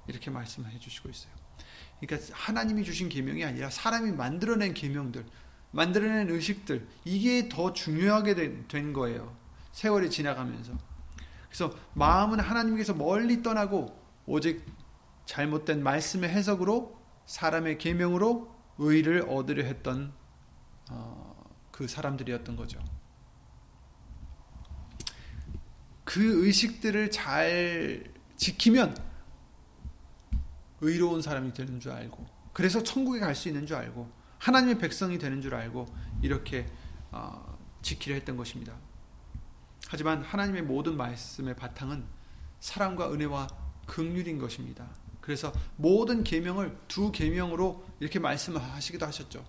이렇게 0.07 0.31
말씀을 0.31 0.71
해주시고 0.71 1.09
있어요. 1.09 1.31
그러니까 1.99 2.33
하나님이 2.33 2.83
주신 2.83 3.09
계명이 3.09 3.43
아니라 3.43 3.69
사람이 3.69 4.11
만들어낸 4.11 4.73
계명들, 4.73 5.25
만들어낸 5.71 6.29
의식들 6.29 6.87
이게 7.05 7.49
더 7.49 7.73
중요하게 7.73 8.35
된, 8.35 8.67
된 8.67 8.93
거예요. 8.93 9.35
세월이 9.71 10.09
지나가면서. 10.09 10.73
그래서 11.47 11.75
마음은 11.93 12.39
하나님께서 12.39 12.93
멀리 12.93 13.41
떠나고 13.41 13.97
오직 14.25 14.65
잘못된 15.25 15.83
말씀의 15.83 16.29
해석으로 16.29 16.99
사람의 17.25 17.77
계명으로 17.77 18.55
의를 18.77 19.25
얻으려 19.27 19.63
했던 19.63 20.13
어, 20.89 21.43
그 21.71 21.87
사람들이었던 21.87 22.55
거죠. 22.55 22.79
그 26.03 26.45
의식들을 26.45 27.11
잘 27.11 28.13
지키면 28.37 28.95
의로운 30.81 31.21
사람이 31.21 31.53
되는 31.53 31.79
줄 31.79 31.91
알고 31.91 32.25
그래서 32.53 32.81
천국에 32.83 33.19
갈 33.19 33.35
수 33.35 33.47
있는 33.47 33.65
줄 33.65 33.77
알고 33.77 34.09
하나님의 34.39 34.77
백성이 34.77 35.17
되는 35.17 35.41
줄 35.41 35.55
알고 35.55 35.87
이렇게 36.21 36.67
어, 37.11 37.57
지키려 37.81 38.15
했던 38.15 38.37
것입니다. 38.37 38.73
하지만 39.87 40.21
하나님의 40.21 40.63
모든 40.63 40.97
말씀의 40.97 41.55
바탕은 41.55 42.03
사랑과 42.59 43.11
은혜와 43.11 43.47
긍휼인 43.85 44.37
것입니다. 44.37 44.87
그래서 45.21 45.51
모든 45.75 46.23
계명을 46.23 46.77
두 46.87 47.11
계명으로 47.11 47.85
이렇게 47.99 48.19
말씀을 48.19 48.61
하시기도 48.61 49.05
하셨죠. 49.05 49.45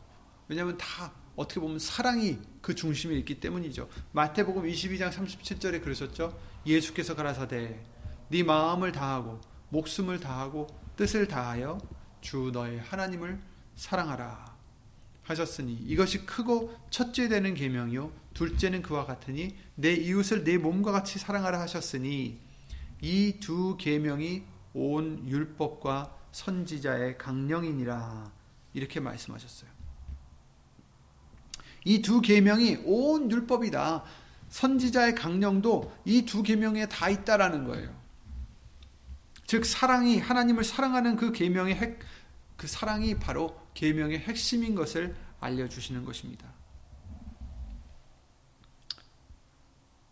왜냐하면 0.48 0.76
다 0.78 1.12
어떻게 1.36 1.60
보면 1.60 1.78
사랑이 1.78 2.38
그 2.60 2.74
중심에 2.74 3.14
있기 3.16 3.40
때문이죠. 3.40 3.88
마태복음 4.12 4.64
22장 4.64 5.10
37절에 5.10 5.82
그러셨죠. 5.82 6.36
예수께서 6.66 7.14
가라사대 7.14 7.80
네 8.28 8.42
마음을 8.42 8.92
다하고 8.92 9.40
목숨을 9.70 10.20
다하고 10.20 10.66
뜻을 10.98 11.28
다하여 11.28 11.78
주 12.20 12.50
너의 12.52 12.80
하나님을 12.80 13.40
사랑하라 13.76 14.56
하셨으니 15.22 15.72
이것이 15.74 16.26
크고 16.26 16.74
첫째 16.90 17.28
되는 17.28 17.54
계명이요 17.54 18.10
둘째는 18.34 18.82
그와 18.82 19.06
같으니 19.06 19.56
내 19.76 19.94
이웃을 19.94 20.42
내 20.42 20.58
몸과 20.58 20.90
같이 20.90 21.20
사랑하라 21.20 21.60
하셨으니 21.60 22.40
이 23.00 23.38
두 23.38 23.76
계명이 23.76 24.42
온 24.74 25.28
율법과 25.28 26.16
선지자의 26.32 27.16
강령이니라 27.16 28.32
이렇게 28.74 28.98
말씀하셨어요. 28.98 29.70
이 31.84 32.02
두 32.02 32.20
계명이 32.20 32.80
온 32.84 33.30
율법이다. 33.30 34.02
선지자의 34.48 35.14
강령도 35.14 35.92
이 36.04 36.24
두 36.24 36.42
계명에 36.42 36.88
다 36.88 37.08
있다라는 37.08 37.64
거예요. 37.66 37.97
즉 39.48 39.64
사랑이 39.64 40.18
하나님을 40.18 40.62
사랑하는 40.62 41.16
그 41.16 41.32
계명의 41.32 41.74
핵, 41.74 41.98
그 42.58 42.66
사랑이 42.66 43.18
바로 43.18 43.58
계명의 43.72 44.18
핵심인 44.18 44.74
것을 44.74 45.16
알려 45.40 45.66
주시는 45.66 46.04
것입니다. 46.04 46.52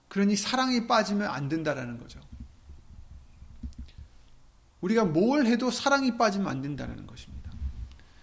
그러니 0.08 0.36
사랑이 0.36 0.86
빠지면 0.86 1.28
안 1.28 1.50
된다라는 1.50 1.98
거죠. 1.98 2.18
우리가 4.80 5.04
뭘 5.04 5.44
해도 5.44 5.70
사랑이 5.70 6.16
빠지면 6.16 6.48
안 6.48 6.62
된다는 6.62 7.06
것입니다. 7.06 7.52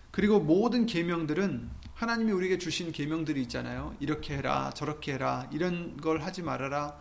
그리고 0.09 0.39
모든 0.39 0.87
계명들은 0.87 1.69
하나님이 1.93 2.31
우리에게 2.31 2.57
주신 2.57 2.91
계명들이 2.91 3.39
있잖아요. 3.43 3.95
이렇게 3.99 4.35
해라, 4.35 4.71
저렇게 4.73 5.13
해라, 5.13 5.47
이런 5.51 5.95
걸 5.95 6.23
하지 6.23 6.41
말아라, 6.41 6.99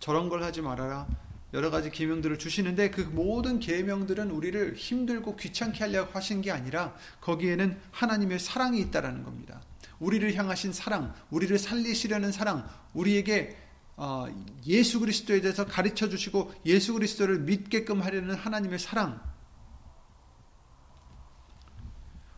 저런 0.00 0.28
걸 0.28 0.42
하지 0.42 0.60
말아라. 0.60 1.06
여러 1.54 1.70
가지 1.70 1.90
계명들을 1.90 2.38
주시는데 2.38 2.90
그 2.90 3.00
모든 3.00 3.58
계명들은 3.58 4.30
우리를 4.30 4.74
힘들고 4.76 5.36
귀찮게 5.36 5.78
하려고 5.78 6.12
하신 6.12 6.42
게 6.42 6.50
아니라 6.50 6.94
거기에는 7.20 7.78
하나님의 7.90 8.38
사랑이 8.38 8.80
있다라는 8.80 9.22
겁니다. 9.22 9.62
우리를 9.98 10.34
향하신 10.34 10.72
사랑, 10.72 11.14
우리를 11.30 11.58
살리시려는 11.58 12.32
사랑, 12.32 12.68
우리에게 12.92 13.56
어, 13.96 14.26
예수 14.66 15.00
그리스도에 15.00 15.40
대해서 15.40 15.66
가르쳐 15.66 16.08
주시고 16.08 16.52
예수 16.66 16.92
그리스도를 16.92 17.40
믿게끔 17.40 18.00
하려는 18.02 18.34
하나님의 18.34 18.78
사랑. 18.78 19.20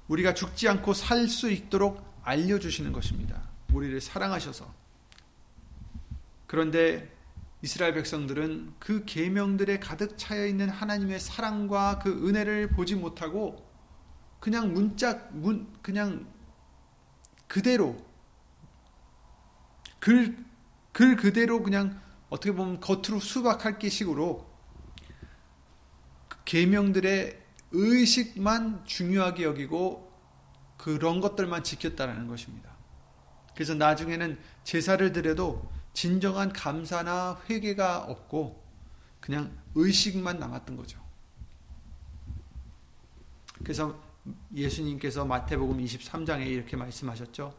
우리가 0.08 0.34
죽지 0.34 0.68
않고 0.68 0.94
살 0.94 1.28
수 1.28 1.50
있도록 1.50 2.02
알려 2.22 2.58
주시는 2.58 2.92
것입니다. 2.92 3.42
우리를 3.72 4.00
사랑하셔서. 4.00 4.72
그런데 6.46 7.19
이스라엘 7.62 7.92
백성들은 7.94 8.74
그 8.78 9.04
계명들에 9.04 9.80
가득 9.80 10.16
차여 10.16 10.46
있는 10.46 10.68
하나님의 10.70 11.20
사랑과 11.20 11.98
그 11.98 12.26
은혜를 12.28 12.70
보지 12.70 12.94
못하고 12.94 13.68
그냥 14.38 14.72
문짝 14.72 15.36
문 15.36 15.70
그냥 15.82 16.26
그대로 17.46 18.10
글, 19.98 20.42
글 20.92 21.16
그대로 21.16 21.62
그냥 21.62 22.00
어떻게 22.30 22.52
보면 22.52 22.80
겉으로 22.80 23.20
수박할 23.20 23.78
기 23.78 23.90
식으로 23.90 24.48
계명들의 26.46 27.38
의식만 27.72 28.86
중요하게 28.86 29.44
여기고 29.44 30.10
그런 30.78 31.20
것들만 31.20 31.62
지켰다라는 31.62 32.26
것입니다. 32.26 32.70
그래서 33.54 33.74
나중에는 33.74 34.38
제사를 34.64 35.12
드려도 35.12 35.70
진정한 35.92 36.52
감사나 36.52 37.40
회개가 37.48 38.04
없고 38.04 38.62
그냥 39.20 39.56
의식만 39.74 40.38
남았던 40.38 40.76
거죠. 40.76 41.00
그래서 43.62 44.00
예수님께서 44.54 45.24
마태복음 45.24 45.78
23장에 45.84 46.46
이렇게 46.46 46.76
말씀하셨죠. 46.76 47.54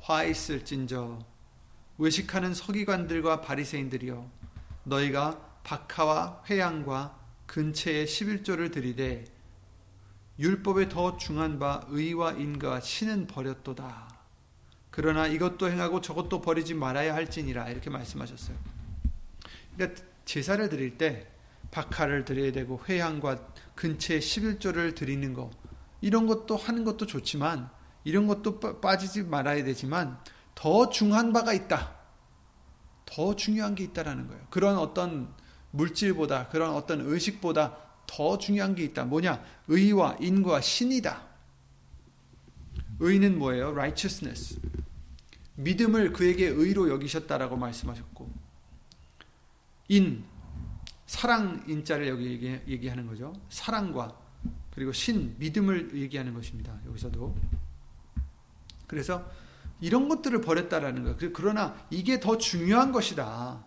화 0.00 0.24
있을진저 0.24 1.18
외식하는 1.98 2.54
서기관들과 2.54 3.40
바리새인들이여 3.40 4.30
너희가 4.84 5.60
박하와 5.64 6.44
회양과 6.48 7.18
근처에 7.46 8.04
11조를 8.04 8.72
들이되 8.72 9.24
율법에 10.38 10.88
더 10.88 11.16
중한 11.16 11.58
바 11.58 11.84
의와 11.88 12.32
인과 12.32 12.80
신은 12.80 13.26
버렸도다. 13.26 14.17
그러나 14.98 15.28
이것도 15.28 15.70
행하고 15.70 16.00
저것도 16.00 16.40
버리지 16.40 16.74
말아야 16.74 17.14
할지니라 17.14 17.70
이렇게 17.70 17.88
말씀하셨어요. 17.88 18.56
그러니까 19.76 20.02
제사를 20.24 20.68
드릴 20.68 20.98
때 20.98 21.28
박하를 21.70 22.24
드려야 22.24 22.50
되고 22.50 22.80
회양과 22.88 23.38
근처에 23.76 24.18
11조를 24.18 24.96
드리는 24.96 25.34
거 25.34 25.50
이런 26.00 26.26
것도 26.26 26.56
하는 26.56 26.82
것도 26.82 27.06
좋지만 27.06 27.70
이런 28.02 28.26
것도 28.26 28.58
빠지지 28.80 29.22
말아야 29.22 29.62
되지만 29.62 30.18
더 30.56 30.88
중요한 30.88 31.32
바가 31.32 31.52
있다. 31.52 31.94
더 33.06 33.36
중요한 33.36 33.76
게 33.76 33.84
있다라는 33.84 34.26
거예요. 34.26 34.46
그런 34.50 34.78
어떤 34.78 35.32
물질보다 35.70 36.48
그런 36.48 36.74
어떤 36.74 37.02
의식보다 37.02 37.76
더 38.08 38.36
중요한 38.36 38.74
게 38.74 38.82
있다. 38.82 39.04
뭐냐? 39.04 39.44
의와 39.68 40.16
인과 40.18 40.60
신이다. 40.60 41.22
의는 42.98 43.38
뭐예요? 43.38 43.68
righteousness. 43.70 44.58
믿음을 45.58 46.12
그에게 46.12 46.46
의로 46.46 46.88
여기셨다라고 46.88 47.56
말씀하셨고 47.56 48.30
인 49.88 50.24
사랑 51.06 51.64
인자를 51.66 52.06
여기 52.08 52.26
얘기, 52.26 52.60
얘기하는 52.68 53.06
거죠. 53.06 53.32
사랑과 53.48 54.16
그리고 54.74 54.92
신, 54.92 55.34
믿음을 55.38 55.96
얘기하는 55.96 56.34
것입니다. 56.34 56.78
여기서도. 56.86 57.34
그래서 58.86 59.28
이런 59.80 60.08
것들을 60.08 60.40
버렸다라는 60.40 61.02
거예요. 61.02 61.32
그러나 61.32 61.74
이게 61.90 62.20
더 62.20 62.38
중요한 62.38 62.92
것이다. 62.92 63.64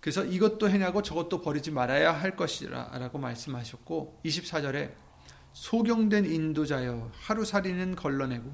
그래서 0.00 0.24
이것도 0.24 0.70
해냐고 0.70 1.02
저것도 1.02 1.42
버리지 1.42 1.70
말아야 1.70 2.12
할 2.12 2.36
것이라 2.36 2.90
라고 2.98 3.18
말씀하셨고 3.18 4.20
24절에 4.24 4.94
소경된 5.52 6.24
인도자여 6.24 7.10
하루살이는 7.12 7.96
걸러내고 7.96 8.50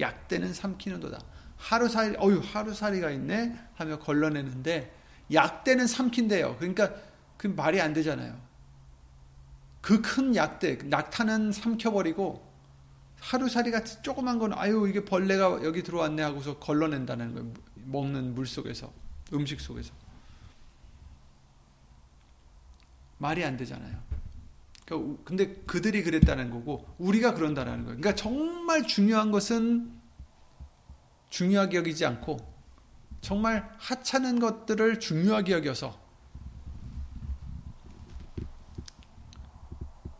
약대는 0.00 0.52
삼키는도다. 0.52 1.18
하루살이 1.62 2.16
어유 2.18 2.40
하루살이가 2.44 3.10
있네 3.10 3.56
하며 3.74 3.98
걸러내는데 4.00 4.92
약대는 5.32 5.86
삼킨대요. 5.86 6.56
그러니까 6.58 6.92
그 7.36 7.46
말이 7.46 7.80
안 7.80 7.92
되잖아요. 7.92 8.36
그 9.80 10.00
큰 10.00 10.34
약대, 10.36 10.76
낙타는 10.76 11.52
삼켜버리고 11.52 12.50
하루살이 13.20 13.70
같이 13.70 14.02
조그만 14.02 14.38
건 14.38 14.52
아유 14.54 14.88
이게 14.88 15.04
벌레가 15.04 15.62
여기 15.62 15.82
들어왔네 15.82 16.22
하고서 16.22 16.58
걸러낸다는 16.58 17.34
거예요. 17.34 17.52
먹는 17.84 18.34
물 18.34 18.46
속에서 18.46 18.92
음식 19.32 19.60
속에서 19.60 19.92
말이 23.18 23.44
안 23.44 23.56
되잖아요. 23.56 23.96
그러니까 24.84 25.22
근데 25.24 25.54
그들이 25.66 26.02
그랬다는 26.02 26.50
거고 26.50 26.88
우리가 26.98 27.34
그런다는 27.34 27.84
거예요. 27.84 27.98
그러니까 27.98 28.14
정말 28.14 28.86
중요한 28.86 29.30
것은 29.30 30.01
중요하게 31.32 31.78
여기지 31.78 32.04
않고 32.04 32.36
정말 33.22 33.74
하찮은 33.78 34.38
것들을 34.38 35.00
중요하게 35.00 35.54
여겨서 35.54 35.98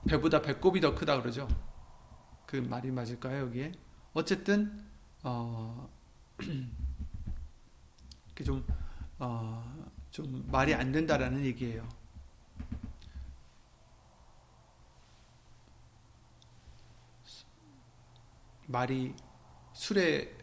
배보다 0.09 0.41
배꼽이 0.41 0.81
더 0.81 0.95
크다 0.95 1.21
그러죠. 1.21 1.47
그 2.47 2.57
말이 2.57 2.91
맞을까요 2.91 3.45
여기에? 3.45 3.73
어쨌든 4.15 4.87
어, 5.23 5.91
좀, 8.43 8.67
어, 9.19 9.87
좀 10.11 10.49
말이 10.51 10.73
안 10.73 10.93
된다라는 10.93 11.45
얘기예요. 11.45 11.87
말이 18.67 19.15
수레 19.75 20.42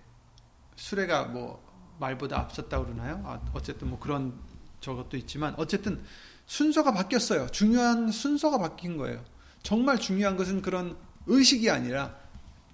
수레가 0.79 1.25
뭐 1.25 1.61
말보다 1.99 2.39
앞섰다 2.39 2.79
그러나요? 2.79 3.21
아, 3.25 3.39
어쨌든 3.53 3.89
뭐 3.89 3.99
그런 3.99 4.33
저것도 4.79 5.17
있지만 5.17 5.53
어쨌든 5.57 6.01
순서가 6.45 6.93
바뀌었어요. 6.93 7.47
중요한 7.47 8.09
순서가 8.09 8.57
바뀐 8.57 8.97
거예요. 8.97 9.23
정말 9.61 9.99
중요한 9.99 10.37
것은 10.37 10.61
그런 10.61 10.97
의식이 11.27 11.69
아니라 11.69 12.15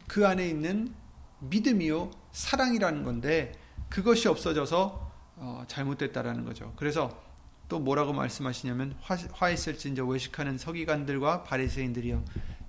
그 0.08 0.26
안에 0.28 0.48
있는 0.48 0.94
믿음이요 1.39 2.12
사랑이라는 2.32 3.04
건데 3.04 3.54
그것이 3.89 4.28
없어져서 4.28 5.12
어, 5.38 5.63
잘못됐다라는 5.68 6.46
거죠. 6.46 6.74
그래서 6.78 7.24
또 7.68 7.80
뭐라고 7.80 8.13
말씀하시냐면 8.13 8.96
화, 9.02 9.18
화 9.32 9.50
있을진저 9.50 10.06
외식하는 10.06 10.60
서기관들과 10.60 11.44
바리새인들이요 11.44 12.24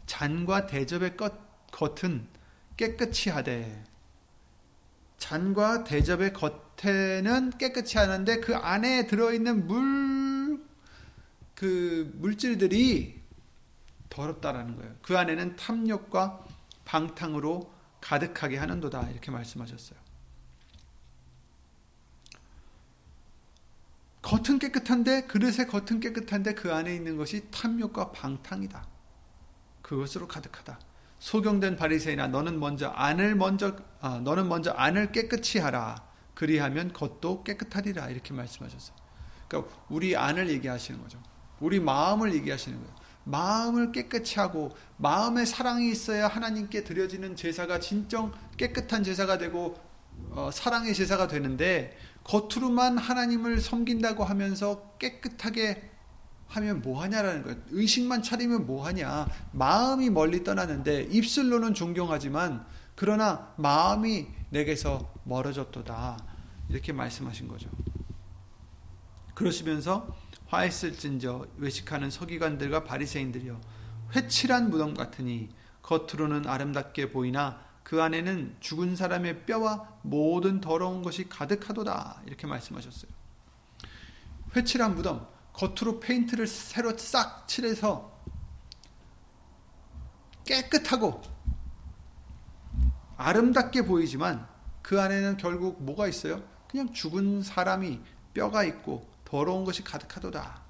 잔과 0.07 0.66
대접의 0.66 1.16
것, 1.18 1.35
겉은 1.70 2.27
깨끗이 2.79 3.29
하되 3.29 3.85
잔과 5.18 5.85
대접의 5.85 6.33
겉에는 6.33 7.50
깨끗이 7.59 7.98
하는데 7.98 8.40
그 8.40 8.55
안에 8.55 9.07
들어있는 9.07 9.66
물 9.66 10.26
그 11.57 12.12
물질들이 12.16 13.20
더럽다라는 14.11 14.76
거예요. 14.76 14.94
그 15.02 15.18
안에는 15.18 15.57
탐욕과 15.57 16.44
방탕으로 16.85 17.74
가득하게 18.00 18.59
하는도다 18.59 19.11
이렇게 19.11 19.31
말씀하셨어요. 19.33 19.98
겉은 24.22 24.59
깨끗한데 24.59 25.22
그릇의 25.22 25.66
겉은 25.68 26.00
깨끗한데 26.00 26.55
그 26.55 26.72
안에 26.72 26.94
있는 26.94 27.16
것이 27.16 27.50
탐욕과 27.50 28.12
방탕이다. 28.12 28.87
그것으로 29.83 30.29
가득하다. 30.29 30.79
소경된 31.26 31.74
바리새인아 31.74 32.28
너는 32.28 32.60
먼저 32.60 32.86
안을 32.86 33.34
먼저 33.34 33.74
아, 34.00 34.20
너는 34.22 34.48
먼저 34.48 34.70
안을 34.70 35.10
깨끗이 35.10 35.58
하라. 35.58 36.06
그리하면 36.34 36.92
겉도 36.92 37.42
깨끗하리라 37.42 38.10
이렇게 38.10 38.32
말씀하셨어요. 38.32 38.96
그러니까 39.48 39.74
우리 39.88 40.14
안을 40.14 40.48
얘기하시는 40.50 41.02
거죠. 41.02 41.20
우리 41.58 41.80
마음을 41.80 42.32
얘기하시는 42.32 42.78
거예요. 42.78 42.94
마음을 43.24 43.90
깨끗이 43.90 44.38
하고 44.38 44.70
마음의 44.98 45.46
사랑이 45.46 45.90
있어야 45.90 46.28
하나님께 46.28 46.84
드려지는 46.84 47.34
제사가 47.34 47.80
진정 47.80 48.32
깨끗한 48.56 49.02
제사가 49.02 49.36
되고 49.36 49.76
어, 50.30 50.50
사랑의 50.52 50.94
제사가 50.94 51.26
되는데 51.26 51.98
겉으로만 52.22 52.98
하나님을 52.98 53.60
섬긴다고 53.60 54.22
하면서 54.22 54.92
깨끗하게 55.00 55.90
하면 56.48 56.82
뭐 56.82 57.02
하냐라는 57.02 57.42
거예요. 57.42 57.59
의식만 57.70 58.22
차리면 58.22 58.66
뭐 58.66 58.87
하냐. 58.87 59.26
마음이 59.52 60.11
멀리 60.11 60.44
떠나는데 60.44 61.09
입술로는 61.11 61.74
존경하지만 61.74 62.64
그러나 62.94 63.52
마음이 63.56 64.28
내게서 64.50 65.12
멀어졌도다. 65.24 66.18
이렇게 66.68 66.92
말씀하신 66.92 67.48
거죠. 67.48 67.68
그러시면서 69.35 70.16
화했을진저 70.46 71.46
외식하는 71.59 72.11
서기관들과 72.11 72.85
바리새인들이여 72.85 73.61
회칠한 74.14 74.70
무덤 74.70 74.94
같으니 74.94 75.48
겉으로는 75.82 76.46
아름답게 76.46 77.11
보이나 77.11 77.61
그 77.82 78.02
안에는 78.02 78.56
죽은 78.61 78.96
사람의 78.96 79.44
뼈와 79.44 79.88
모든 80.02 80.61
더러운 80.61 81.02
것이 81.02 81.28
가득하도다. 81.28 82.22
이렇게 82.26 82.46
말씀하셨어요. 82.46 83.11
회칠한 84.56 84.94
무덤, 84.94 85.26
겉으로 85.57 86.01
페인트를 86.01 86.47
새로 86.47 86.97
싹 86.99 87.49
칠해서 87.49 88.14
깨끗하고 90.45 91.23
아름답게 93.16 93.83
보이지만 93.87 94.47
그 94.83 95.01
안에는 95.01 95.38
결국 95.38 95.83
뭐가 95.83 96.07
있어요? 96.09 96.42
그냥 96.69 96.92
죽은 96.92 97.42
사람이 97.42 98.01
뼈가 98.35 98.64
있고 98.64 99.09
더러운 99.25 99.64
것이 99.64 99.83
가득하도다. 99.83 100.66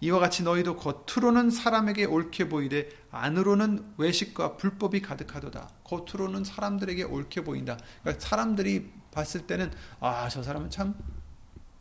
이와 0.00 0.18
같이 0.18 0.42
너희도 0.42 0.76
겉으로는 0.76 1.50
사람에게 1.50 2.04
옳게 2.04 2.50
보이되 2.50 2.90
안으로는 3.10 3.94
외식과 3.96 4.58
불법이 4.58 5.00
가득하도다. 5.00 5.70
겉으로는 5.84 6.44
사람들에게 6.44 7.04
옳게 7.04 7.42
보인다. 7.42 7.78
그러니까 8.02 8.24
사람들이 8.24 8.92
봤을 9.10 9.46
때는 9.46 9.72
아, 10.00 10.28
저 10.28 10.42
사람은 10.42 10.68
참 10.68 10.94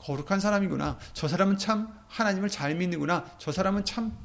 거룩한 0.03 0.39
사람이구나. 0.39 0.99
저 1.13 1.27
사람은 1.27 1.57
참 1.57 1.93
하나님을 2.07 2.49
잘 2.49 2.75
믿는구나. 2.75 3.25
저 3.37 3.51
사람은 3.51 3.85
참 3.85 4.15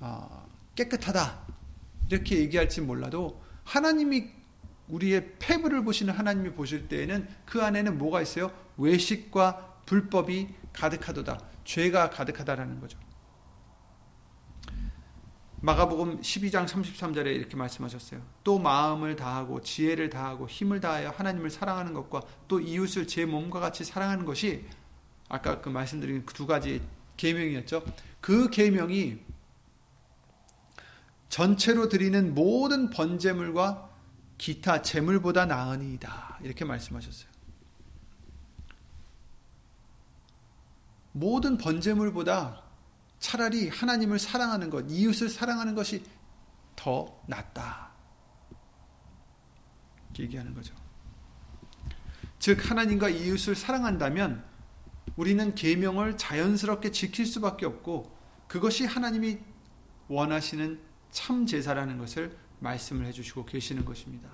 아, 0.00 0.44
깨끗하다. 0.74 1.44
이렇게 2.10 2.38
얘기할지 2.38 2.82
몰라도 2.82 3.42
하나님이 3.64 4.30
우리의 4.88 5.36
폐부를 5.38 5.82
보시는 5.82 6.12
하나님이 6.12 6.52
보실 6.52 6.88
때에는 6.88 7.26
그 7.46 7.62
안에는 7.62 7.96
뭐가 7.96 8.20
있어요? 8.20 8.52
외식과 8.76 9.80
불법이 9.86 10.48
가득하도다. 10.74 11.40
죄가 11.64 12.10
가득하다라는 12.10 12.80
거죠. 12.80 12.98
마가복음 15.62 16.20
12장 16.20 16.66
33절에 16.66 17.34
이렇게 17.34 17.56
말씀하셨어요. 17.56 18.20
또 18.42 18.58
마음을 18.58 19.16
다하고 19.16 19.62
지혜를 19.62 20.10
다하고 20.10 20.46
힘을 20.46 20.80
다하여 20.80 21.08
하나님을 21.08 21.48
사랑하는 21.48 21.94
것과 21.94 22.20
또 22.46 22.60
이웃을 22.60 23.06
제 23.06 23.24
몸과 23.24 23.60
같이 23.60 23.82
사랑하는 23.82 24.26
것이 24.26 24.66
아까 25.28 25.60
그 25.60 25.68
말씀드린 25.68 26.24
그 26.26 26.34
두 26.34 26.46
가지 26.46 26.82
계명이었죠. 27.16 27.84
그 28.20 28.50
계명이 28.50 29.18
전체로 31.28 31.88
드리는 31.88 32.34
모든 32.34 32.90
번제물과 32.90 33.90
기타 34.38 34.82
제물보다 34.82 35.46
나으니이다. 35.46 36.38
이렇게 36.42 36.64
말씀하셨어요. 36.64 37.28
모든 41.12 41.56
번제물보다 41.56 42.62
차라리 43.20 43.68
하나님을 43.68 44.18
사랑하는 44.18 44.70
것, 44.70 44.84
이웃을 44.88 45.28
사랑하는 45.28 45.74
것이 45.74 46.04
더 46.76 47.22
낫다. 47.26 47.92
얘기하는 50.18 50.54
거죠. 50.54 50.74
즉 52.38 52.70
하나님과 52.70 53.08
이웃을 53.08 53.54
사랑한다면 53.54 54.44
우리는 55.16 55.54
계명을 55.54 56.16
자연스럽게 56.16 56.90
지킬 56.90 57.26
수밖에 57.26 57.66
없고 57.66 58.16
그것이 58.48 58.84
하나님이 58.84 59.38
원하시는 60.08 60.80
참 61.10 61.46
제사라는 61.46 61.98
것을 61.98 62.36
말씀을 62.60 63.06
해 63.06 63.12
주시고 63.12 63.46
계시는 63.46 63.84
것입니다. 63.84 64.28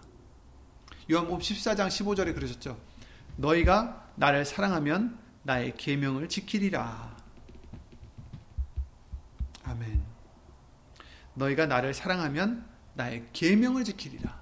요한복음 1.11 1.40
14장 1.40 1.88
15절에 1.88 2.35
그러셨죠. 2.35 2.80
너희가 3.37 4.12
나를 4.16 4.44
사랑하면 4.44 5.18
나의 5.42 5.74
계명을 5.76 6.28
지키리라. 6.28 7.16
아멘. 9.64 10.02
너희가 11.35 11.66
나를 11.66 11.94
사랑하면 11.94 12.66
나의 12.94 13.26
계명을 13.33 13.85
지키리라. 13.85 14.40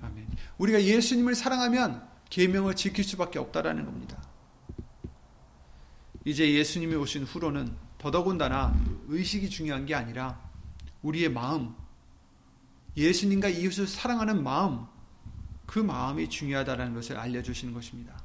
아멘. 0.00 0.28
우리가 0.58 0.82
예수님을 0.82 1.34
사랑하면 1.34 2.06
계명을 2.30 2.74
지킬 2.74 3.04
수밖에 3.04 3.38
없다라는 3.38 3.84
겁니다. 3.84 4.27
이제 6.28 6.52
예수님이 6.52 6.94
오신 6.94 7.24
후로는 7.24 7.74
더더군다나 7.96 8.78
의식이 9.08 9.48
중요한 9.48 9.86
게 9.86 9.94
아니라 9.94 10.38
우리의 11.00 11.30
마음, 11.30 11.74
예수님과 12.98 13.48
이웃을 13.48 13.86
사랑하는 13.86 14.42
마음, 14.42 14.84
그 15.64 15.78
마음이 15.78 16.28
중요하다는 16.28 16.92
것을 16.92 17.16
알려주시는 17.16 17.72
것입니다. 17.72 18.22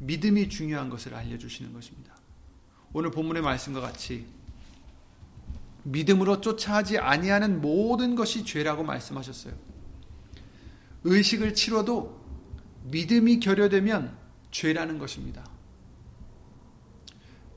믿음이 0.00 0.48
중요한 0.48 0.90
것을 0.90 1.14
알려주시는 1.14 1.72
것입니다. 1.72 2.16
오늘 2.92 3.12
본문의 3.12 3.42
말씀과 3.42 3.80
같이 3.80 4.26
믿음으로 5.84 6.40
쫓아하지 6.40 6.98
아니하는 6.98 7.60
모든 7.60 8.16
것이 8.16 8.44
죄라고 8.44 8.82
말씀하셨어요. 8.82 9.54
의식을 11.04 11.54
치러도 11.54 12.20
믿음이 12.86 13.38
결여되면 13.38 14.18
죄라는 14.50 14.98
것입니다. 14.98 15.48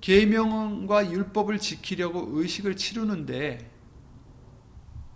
계명과 0.03 1.11
율법을 1.11 1.59
지키려고 1.59 2.27
의식을 2.37 2.75
치르는데 2.75 3.71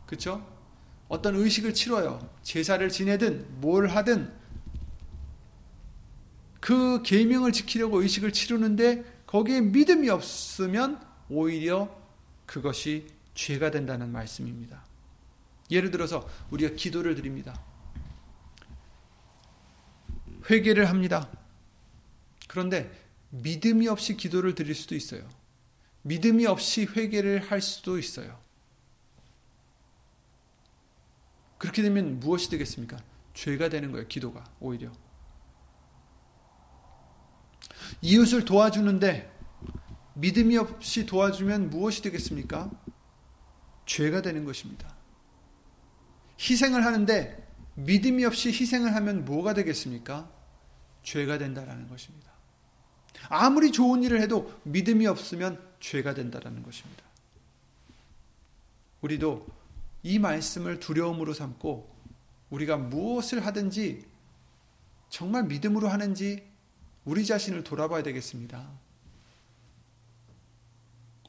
그렇죠? 0.05 0.47
어떤 1.09 1.35
의식을 1.35 1.73
치러요. 1.73 2.33
제사를 2.41 2.87
지내든 2.87 3.59
뭘 3.59 3.87
하든 3.89 4.33
그 6.61 7.01
계명을 7.03 7.51
지키려고 7.51 8.01
의식을 8.01 8.31
치르는데 8.31 9.03
거기에 9.25 9.59
믿음이 9.59 10.09
없으면 10.09 11.05
오히려 11.27 11.93
그것이 12.45 13.07
죄가 13.33 13.71
된다는 13.71 14.09
말씀입니다. 14.13 14.85
예를 15.69 15.91
들어서 15.91 16.25
우리가 16.49 16.77
기도를 16.77 17.15
드립니다. 17.15 17.61
회개를 20.49 20.87
합니다. 20.87 21.29
그런데 22.47 23.06
믿음이 23.41 23.87
없이 23.87 24.15
기도를 24.17 24.55
드릴 24.55 24.75
수도 24.75 24.95
있어요. 24.95 25.27
믿음이 26.03 26.45
없이 26.45 26.85
회개를 26.85 27.51
할 27.51 27.61
수도 27.61 27.97
있어요. 27.97 28.39
그렇게 31.57 31.81
되면 31.81 32.19
무엇이 32.19 32.49
되겠습니까? 32.49 32.97
죄가 33.33 33.69
되는 33.69 33.91
거예요, 33.91 34.07
기도가, 34.07 34.43
오히려. 34.59 34.91
이웃을 38.01 38.45
도와주는데 38.45 39.33
믿음이 40.15 40.57
없이 40.57 41.05
도와주면 41.05 41.69
무엇이 41.69 42.01
되겠습니까? 42.01 42.71
죄가 43.85 44.21
되는 44.21 44.45
것입니다. 44.45 44.95
희생을 46.39 46.85
하는데 46.85 47.47
믿음이 47.75 48.25
없이 48.25 48.49
희생을 48.49 48.95
하면 48.95 49.25
뭐가 49.25 49.53
되겠습니까? 49.53 50.31
죄가 51.03 51.37
된다라는 51.37 51.87
것입니다. 51.87 52.36
아무리 53.29 53.71
좋은 53.71 54.03
일을 54.03 54.21
해도 54.21 54.59
믿음이 54.63 55.07
없으면 55.07 55.61
죄가 55.79 56.13
된다라는 56.13 56.63
것입니다. 56.63 57.03
우리도 59.01 59.45
이 60.03 60.19
말씀을 60.19 60.79
두려움으로 60.79 61.33
삼고 61.33 61.95
우리가 62.49 62.77
무엇을 62.77 63.45
하든지 63.45 64.05
정말 65.09 65.43
믿음으로 65.43 65.87
하는지 65.87 66.43
우리 67.05 67.25
자신을 67.25 67.63
돌아봐야 67.63 68.03
되겠습니다. 68.03 68.69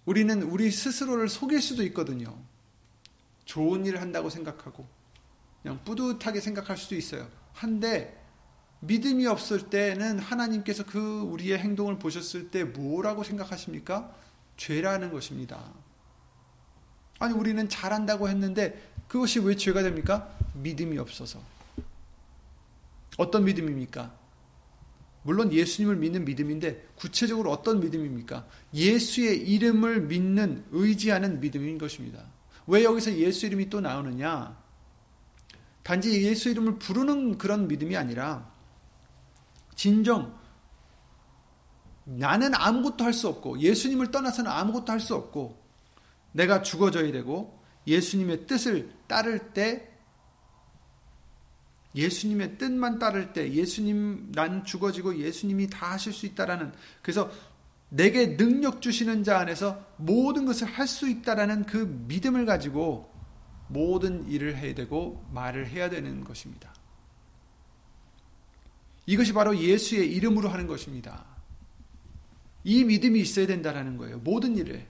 우리는 0.04 0.42
우리 0.42 0.70
스스로를 0.70 1.28
속일 1.28 1.60
수도 1.60 1.82
있거든요. 1.84 2.36
좋은 3.44 3.84
일을 3.84 4.00
한다고 4.00 4.30
생각하고 4.30 4.86
그냥 5.62 5.82
뿌듯하게 5.84 6.40
생각할 6.40 6.76
수도 6.76 6.94
있어요. 6.94 7.28
한데 7.52 8.17
믿음이 8.80 9.26
없을 9.26 9.70
때는 9.70 10.18
하나님께서 10.18 10.84
그 10.84 11.20
우리의 11.20 11.58
행동을 11.58 11.98
보셨을 11.98 12.50
때 12.50 12.64
뭐라고 12.64 13.24
생각하십니까? 13.24 14.14
죄라는 14.56 15.12
것입니다. 15.12 15.72
아니 17.18 17.34
우리는 17.34 17.68
잘한다고 17.68 18.28
했는데 18.28 18.92
그것이 19.08 19.40
왜 19.40 19.56
죄가 19.56 19.82
됩니까? 19.82 20.32
믿음이 20.54 20.98
없어서. 20.98 21.40
어떤 23.16 23.44
믿음입니까? 23.44 24.16
물론 25.22 25.52
예수님을 25.52 25.96
믿는 25.96 26.24
믿음인데 26.24 26.88
구체적으로 26.94 27.50
어떤 27.50 27.80
믿음입니까? 27.80 28.46
예수의 28.72 29.48
이름을 29.48 30.02
믿는 30.02 30.64
의지하는 30.70 31.40
믿음인 31.40 31.78
것입니다. 31.78 32.24
왜 32.66 32.84
여기서 32.84 33.14
예수 33.14 33.46
이름이 33.46 33.68
또 33.70 33.80
나오느냐? 33.80 34.56
단지 35.82 36.22
예수 36.22 36.50
이름을 36.50 36.78
부르는 36.78 37.38
그런 37.38 37.66
믿음이 37.66 37.96
아니라 37.96 38.48
진정 39.78 40.36
나는 42.04 42.52
아무것도 42.52 43.04
할 43.04 43.12
수 43.12 43.28
없고 43.28 43.60
예수님을 43.60 44.10
떠나서는 44.10 44.50
아무것도 44.50 44.90
할 44.90 44.98
수 44.98 45.14
없고 45.14 45.56
내가 46.32 46.62
죽어져야 46.62 47.12
되고 47.12 47.62
예수님의 47.86 48.46
뜻을 48.46 48.92
따를 49.06 49.52
때 49.52 49.88
예수님의 51.94 52.58
뜻만 52.58 52.98
따를 52.98 53.32
때 53.32 53.52
예수님 53.52 54.32
난 54.32 54.64
죽어지고 54.64 55.16
예수님이 55.16 55.70
다 55.70 55.92
하실 55.92 56.12
수 56.12 56.26
있다라는 56.26 56.72
그래서 57.00 57.30
내게 57.88 58.36
능력 58.36 58.82
주시는 58.82 59.22
자 59.22 59.38
안에서 59.38 59.86
모든 59.96 60.44
것을 60.44 60.66
할 60.66 60.88
수 60.88 61.08
있다라는 61.08 61.66
그 61.66 61.76
믿음을 62.08 62.46
가지고 62.46 63.14
모든 63.68 64.28
일을 64.28 64.56
해야 64.56 64.74
되고 64.74 65.24
말을 65.32 65.68
해야 65.68 65.88
되는 65.88 66.24
것입니다. 66.24 66.74
이것이 69.08 69.32
바로 69.32 69.56
예수의 69.56 70.14
이름으로 70.16 70.50
하는 70.50 70.66
것입니다. 70.66 71.24
이 72.62 72.84
믿음이 72.84 73.18
있어야 73.20 73.46
된다라는 73.46 73.96
거예요. 73.96 74.18
모든 74.18 74.54
일을. 74.54 74.86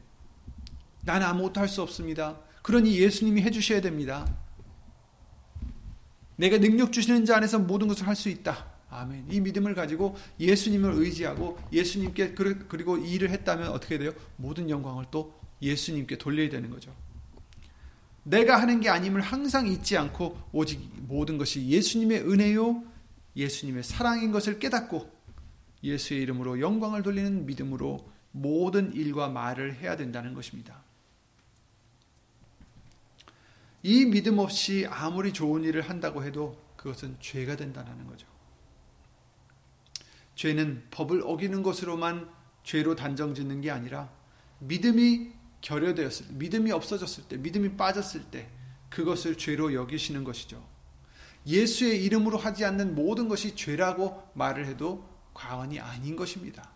나는 1.04 1.24
아무것도 1.24 1.60
할 1.60 1.68
수 1.68 1.82
없습니다. 1.82 2.40
그러니 2.62 2.98
예수님이 2.98 3.42
해주셔야 3.42 3.80
됩니다. 3.80 4.26
내가 6.34 6.58
능력 6.58 6.90
주시는 6.92 7.26
자 7.26 7.36
안에서 7.36 7.60
모든 7.60 7.86
것을 7.86 8.08
할 8.08 8.16
수 8.16 8.28
있다. 8.28 8.66
아멘. 8.90 9.26
이 9.30 9.40
믿음을 9.40 9.76
가지고 9.76 10.16
예수님을 10.40 10.94
의지하고 10.94 11.56
예수님께 11.72 12.34
그리고 12.34 12.98
이 12.98 13.12
일을 13.12 13.30
했다면 13.30 13.68
어떻게 13.68 13.98
돼요? 13.98 14.12
모든 14.34 14.68
영광을 14.68 15.04
또 15.12 15.32
예수님께 15.62 16.18
돌려야 16.18 16.48
되는 16.48 16.70
거죠. 16.70 16.92
내가 18.24 18.60
하는 18.60 18.80
게 18.80 18.88
아님을 18.88 19.20
항상 19.20 19.68
잊지 19.68 19.96
않고 19.96 20.36
오직 20.50 20.80
모든 21.06 21.38
것이 21.38 21.68
예수님의 21.68 22.22
은혜요, 22.28 22.82
예수님의 23.38 23.84
사랑인 23.84 24.32
것을 24.32 24.58
깨닫고 24.58 25.10
예수의 25.82 26.22
이름으로 26.22 26.60
영광을 26.60 27.02
돌리는 27.02 27.46
믿음으로 27.46 28.10
모든 28.32 28.92
일과 28.92 29.28
말을 29.28 29.76
해야 29.76 29.96
된다는 29.96 30.34
것입니다. 30.34 30.82
이 33.82 34.04
믿음 34.04 34.38
없이 34.38 34.86
아무리 34.90 35.32
좋은 35.32 35.62
일을 35.62 35.82
한다고 35.82 36.24
해도 36.24 36.60
그것은 36.76 37.16
죄가 37.20 37.56
된다는 37.56 38.06
거죠. 38.06 38.26
죄는 40.34 40.84
법을 40.90 41.22
어기는 41.24 41.62
것으로만 41.62 42.28
죄로 42.64 42.96
단정 42.96 43.34
짓는 43.34 43.60
게 43.60 43.70
아니라 43.70 44.10
믿음이 44.58 45.32
결여되었을 45.60 46.28
때, 46.28 46.32
믿음이 46.34 46.72
없어졌을 46.72 47.24
때, 47.28 47.36
믿음이 47.36 47.76
빠졌을 47.76 48.24
때 48.24 48.48
그것을 48.90 49.38
죄로 49.38 49.74
여기시는 49.74 50.24
것이죠. 50.24 50.64
예수의 51.48 52.04
이름으로 52.04 52.36
하지 52.36 52.64
않는 52.64 52.94
모든 52.94 53.28
것이 53.28 53.56
죄라고 53.56 54.30
말을 54.34 54.66
해도 54.66 55.08
과언이 55.32 55.80
아닌 55.80 56.14
것입니다. 56.14 56.70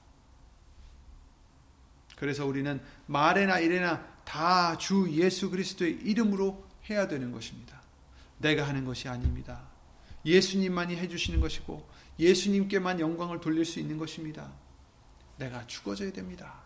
그래서 2.16 2.46
우리는 2.46 2.80
말에나 3.06 3.58
일에나 3.58 4.06
다 4.24 4.76
주 4.78 5.08
예수 5.12 5.50
그리스도의 5.50 5.92
이름으로 6.02 6.64
해야 6.88 7.06
되는 7.06 7.30
것입니다. 7.32 7.80
내가 8.38 8.66
하는 8.66 8.84
것이 8.84 9.08
아닙니다. 9.08 9.68
예수님만이 10.24 10.96
해주시는 10.96 11.40
것이고 11.40 11.86
예수님께만 12.18 13.00
영광을 13.00 13.40
돌릴 13.40 13.64
수 13.64 13.78
있는 13.80 13.98
것입니다. 13.98 14.52
내가 15.36 15.66
죽어져야 15.66 16.12
됩니다. 16.12 16.62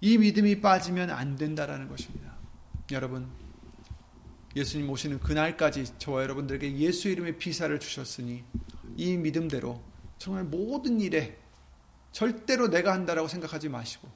이 0.00 0.18
믿음이 0.18 0.60
빠지면 0.60 1.10
안 1.10 1.36
된다라는 1.36 1.88
것입니다. 1.88 2.34
여러분, 2.90 3.28
예수님 4.56 4.88
오시는 4.88 5.20
그날까지 5.20 5.98
저와 5.98 6.22
여러분들에게 6.22 6.76
예수 6.78 7.08
이름의 7.08 7.38
비사를 7.38 7.78
주셨으니 7.80 8.44
이 8.96 9.16
믿음대로 9.16 9.82
정말 10.18 10.44
모든 10.44 11.00
일에 11.00 11.36
절대로 12.12 12.68
내가 12.68 12.92
한다라고 12.92 13.26
생각하지 13.28 13.68
마시고 13.68 14.08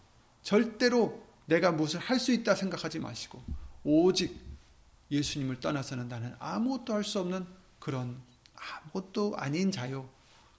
절대로 0.42 1.26
내가 1.46 1.72
무엇을 1.72 1.98
할 2.00 2.18
수 2.20 2.32
있다 2.32 2.54
생각하지 2.54 3.00
마시고 3.00 3.42
오직 3.82 4.38
예수님을 5.10 5.60
떠나서는 5.60 6.08
나는 6.08 6.34
아무것도 6.38 6.94
할 6.94 7.02
수 7.02 7.18
없는 7.20 7.46
그런 7.78 8.20
아무것도 8.54 9.34
아닌 9.36 9.72
자요. 9.72 10.08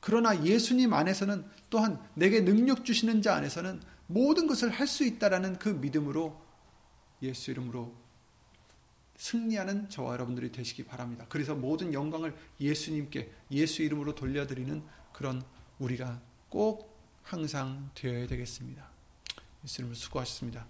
그러나 0.02 0.44
예수님 0.46 0.94
안에서는 0.94 1.46
또한 1.70 2.02
내게 2.16 2.42
능력 2.42 2.86
주시는 2.86 3.22
자 3.22 3.36
안에서는 3.36 3.82
모든 4.08 4.48
것을 4.48 4.70
할 4.70 4.88
수 4.88 5.06
있다라는 5.06 5.60
그 5.60 5.70
믿음으로 5.70 6.42
예수 7.22 7.52
이름으로 7.52 7.94
승리하는 9.20 9.90
저와 9.90 10.14
여러분들이 10.14 10.52
되시기 10.52 10.86
바랍니다. 10.86 11.26
그래서 11.28 11.54
모든 11.54 11.94
영광을 11.94 12.34
예수님께 12.60 13.30
예수 13.52 13.84
이름으로 13.84 14.16
돌려드리는 14.16 14.82
그런 15.12 15.44
우리가 15.78 16.22
꼭 16.48 16.98
항상 17.22 17.92
되어야 17.96 18.28
되겠습니다. 18.28 18.90
예수 19.66 19.82
이름으로 19.82 19.96
수고하셨습니다. 19.96 20.66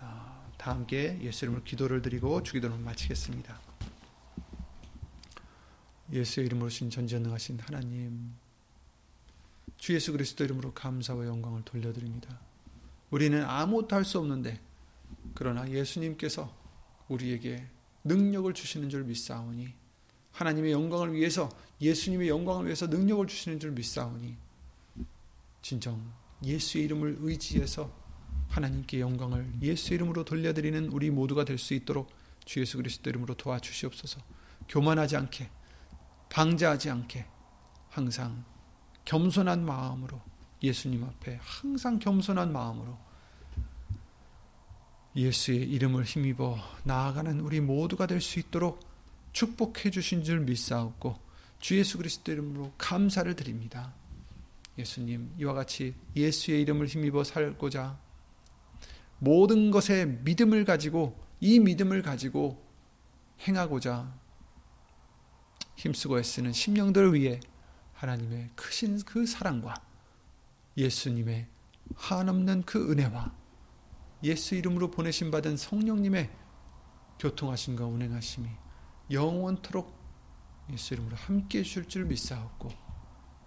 아, 0.00 0.50
다 0.56 0.70
함께 0.70 1.18
예수 1.20 1.44
이름으로 1.44 1.62
기도를 1.62 2.00
드리고 2.00 2.42
주기도를 2.42 2.78
마치겠습니다. 2.78 3.60
예수의 6.10 6.46
이름으로 6.46 6.70
신 6.70 6.88
전지전능하신 6.88 7.60
하나님 7.60 8.32
주 9.76 9.94
예수 9.94 10.12
그리스도 10.12 10.42
이름으로 10.44 10.72
감사와 10.72 11.26
영광을 11.26 11.62
돌려드립니다. 11.66 12.40
우리는 13.10 13.44
아무것도 13.44 13.94
할 13.94 14.04
수 14.04 14.18
없는데 14.18 14.58
그러나 15.34 15.68
예수님께서 15.68 16.63
우리에게 17.08 17.66
능력을 18.04 18.52
주시는 18.52 18.88
줄 18.88 19.04
믿사오니 19.04 19.68
하나님의 20.32 20.72
영광을 20.72 21.14
위해서 21.14 21.48
예수님의 21.80 22.28
영광을 22.28 22.66
위해서 22.66 22.86
능력을 22.86 23.26
주시는 23.26 23.60
줄 23.60 23.72
믿사오니 23.72 24.36
진정 25.62 26.12
예수의 26.42 26.84
이름을 26.84 27.18
의지해서 27.20 27.90
하나님께 28.48 29.00
영광을 29.00 29.50
예수 29.62 29.94
이름으로 29.94 30.24
돌려드리는 30.24 30.88
우리 30.88 31.10
모두가 31.10 31.44
될 31.44 31.58
수 31.58 31.74
있도록 31.74 32.10
주 32.44 32.60
예수 32.60 32.76
그리스도 32.76 33.08
이름으로 33.10 33.34
도와주시옵소서. 33.34 34.20
교만하지 34.68 35.16
않게 35.16 35.50
방자하지 36.30 36.90
않게 36.90 37.26
항상 37.88 38.44
겸손한 39.04 39.64
마음으로 39.64 40.20
예수님 40.62 41.04
앞에 41.04 41.38
항상 41.40 41.98
겸손한 41.98 42.52
마음으로 42.52 42.98
예수의 45.16 45.70
이름을 45.70 46.04
힘입어 46.04 46.58
나아가는 46.84 47.40
우리 47.40 47.60
모두가 47.60 48.06
될 48.06 48.20
수 48.20 48.38
있도록 48.40 48.80
축복해 49.32 49.90
주신 49.90 50.22
줄 50.24 50.40
믿사옵고 50.40 51.18
주 51.60 51.78
예수 51.78 51.98
그리스도 51.98 52.32
이름으로 52.32 52.72
감사를 52.78 53.34
드립니다. 53.36 53.94
예수님 54.78 55.34
이와 55.38 55.54
같이 55.54 55.94
예수의 56.16 56.62
이름을 56.62 56.86
힘입어 56.86 57.24
살고자 57.24 57.98
모든 59.18 59.70
것에 59.70 60.06
믿음을 60.06 60.64
가지고 60.64 61.18
이 61.40 61.60
믿음을 61.60 62.02
가지고 62.02 62.64
행하고자 63.46 64.12
힘쓰고 65.76 66.18
애쓰는 66.18 66.52
심령들을 66.52 67.14
위해 67.14 67.40
하나님의 67.94 68.50
크신 68.54 69.02
그 69.04 69.26
사랑과 69.26 69.74
예수님의 70.76 71.46
한없는 71.94 72.62
그 72.62 72.90
은혜와 72.90 73.43
예수 74.24 74.54
이름으로 74.54 74.90
보내신 74.90 75.30
받은 75.30 75.58
성령님의 75.58 76.30
교통하심과 77.18 77.84
운행하심이 77.84 78.48
영원토록 79.10 79.94
예수 80.70 80.94
이름으로 80.94 81.14
함께 81.14 81.58
해주실 81.58 81.88
줄 81.88 82.06
믿사옵고 82.06 82.70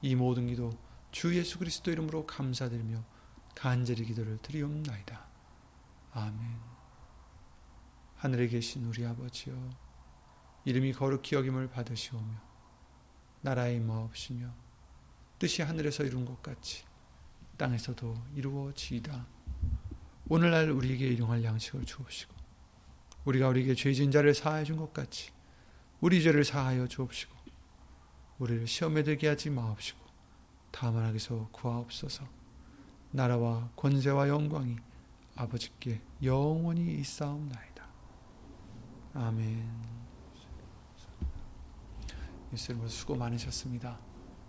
이 0.03 0.15
모든 0.15 0.45
기도 0.47 0.71
주 1.11 1.35
예수 1.35 1.57
그리스도 1.57 1.91
이름으로 1.91 2.27
감사드리며 2.27 3.03
간절히 3.55 4.05
기도를 4.05 4.37
드리옵나이다. 4.37 5.27
아멘 6.13 6.59
하늘에 8.17 8.47
계신 8.47 8.85
우리 8.85 9.03
아버지여 9.03 9.55
이름이 10.65 10.93
거룩히 10.93 11.35
여김을 11.35 11.69
받으시오며 11.71 12.39
나라의 13.41 13.79
마옵시며 13.79 14.53
뜻이 15.39 15.63
하늘에서 15.63 16.03
이룬 16.03 16.25
것 16.25 16.41
같이 16.43 16.83
땅에서도 17.57 18.15
이루어지이다. 18.35 19.36
오늘날 20.29 20.69
우리에게 20.69 21.07
일용할 21.07 21.43
양식을 21.43 21.85
주옵시고 21.85 22.35
우리가 23.25 23.47
우리에게 23.49 23.75
죄진 23.75 24.11
자를 24.11 24.33
사하여 24.33 24.63
준 24.63 24.77
것 24.77 24.93
같이 24.93 25.31
우리 26.01 26.21
죄를 26.21 26.43
사하여 26.43 26.87
주옵시고 26.87 27.35
우리를 28.39 28.67
시험에 28.67 29.03
들게 29.03 29.27
하지 29.27 29.49
마옵시고 29.49 29.99
다만 30.71 31.05
하기서 31.05 31.49
구하옵소서 31.51 32.25
나라와 33.11 33.69
권세와 33.75 34.27
영광이 34.29 34.75
아버지께 35.35 36.01
영원히 36.23 36.99
있사옵나이다. 36.99 37.87
아멘 39.13 39.65
예수 42.53 42.71
이름으로 42.71 42.89
수고 42.89 43.15
많으셨습니다. 43.15 43.97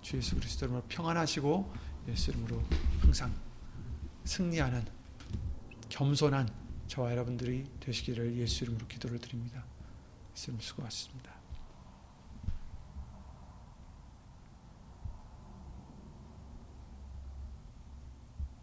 주 0.03 0.17
예수 0.17 0.35
그리스도 0.37 0.67
이름으로 0.67 0.85
평안하시고 0.89 1.73
예수 2.09 2.31
이름으로 2.31 2.63
항상 3.01 3.35
승리하는 4.25 4.98
겸손한 5.89 6.49
저와 6.87 7.13
여러분들이 7.13 7.67
되시기를 7.81 8.37
예수 8.37 8.65
이름으로 8.65 8.87
기도를 8.87 9.19
드립니다. 9.19 9.65
예수 10.35 10.51
이름 10.51 10.61
수고하셨습니다. 10.61 11.38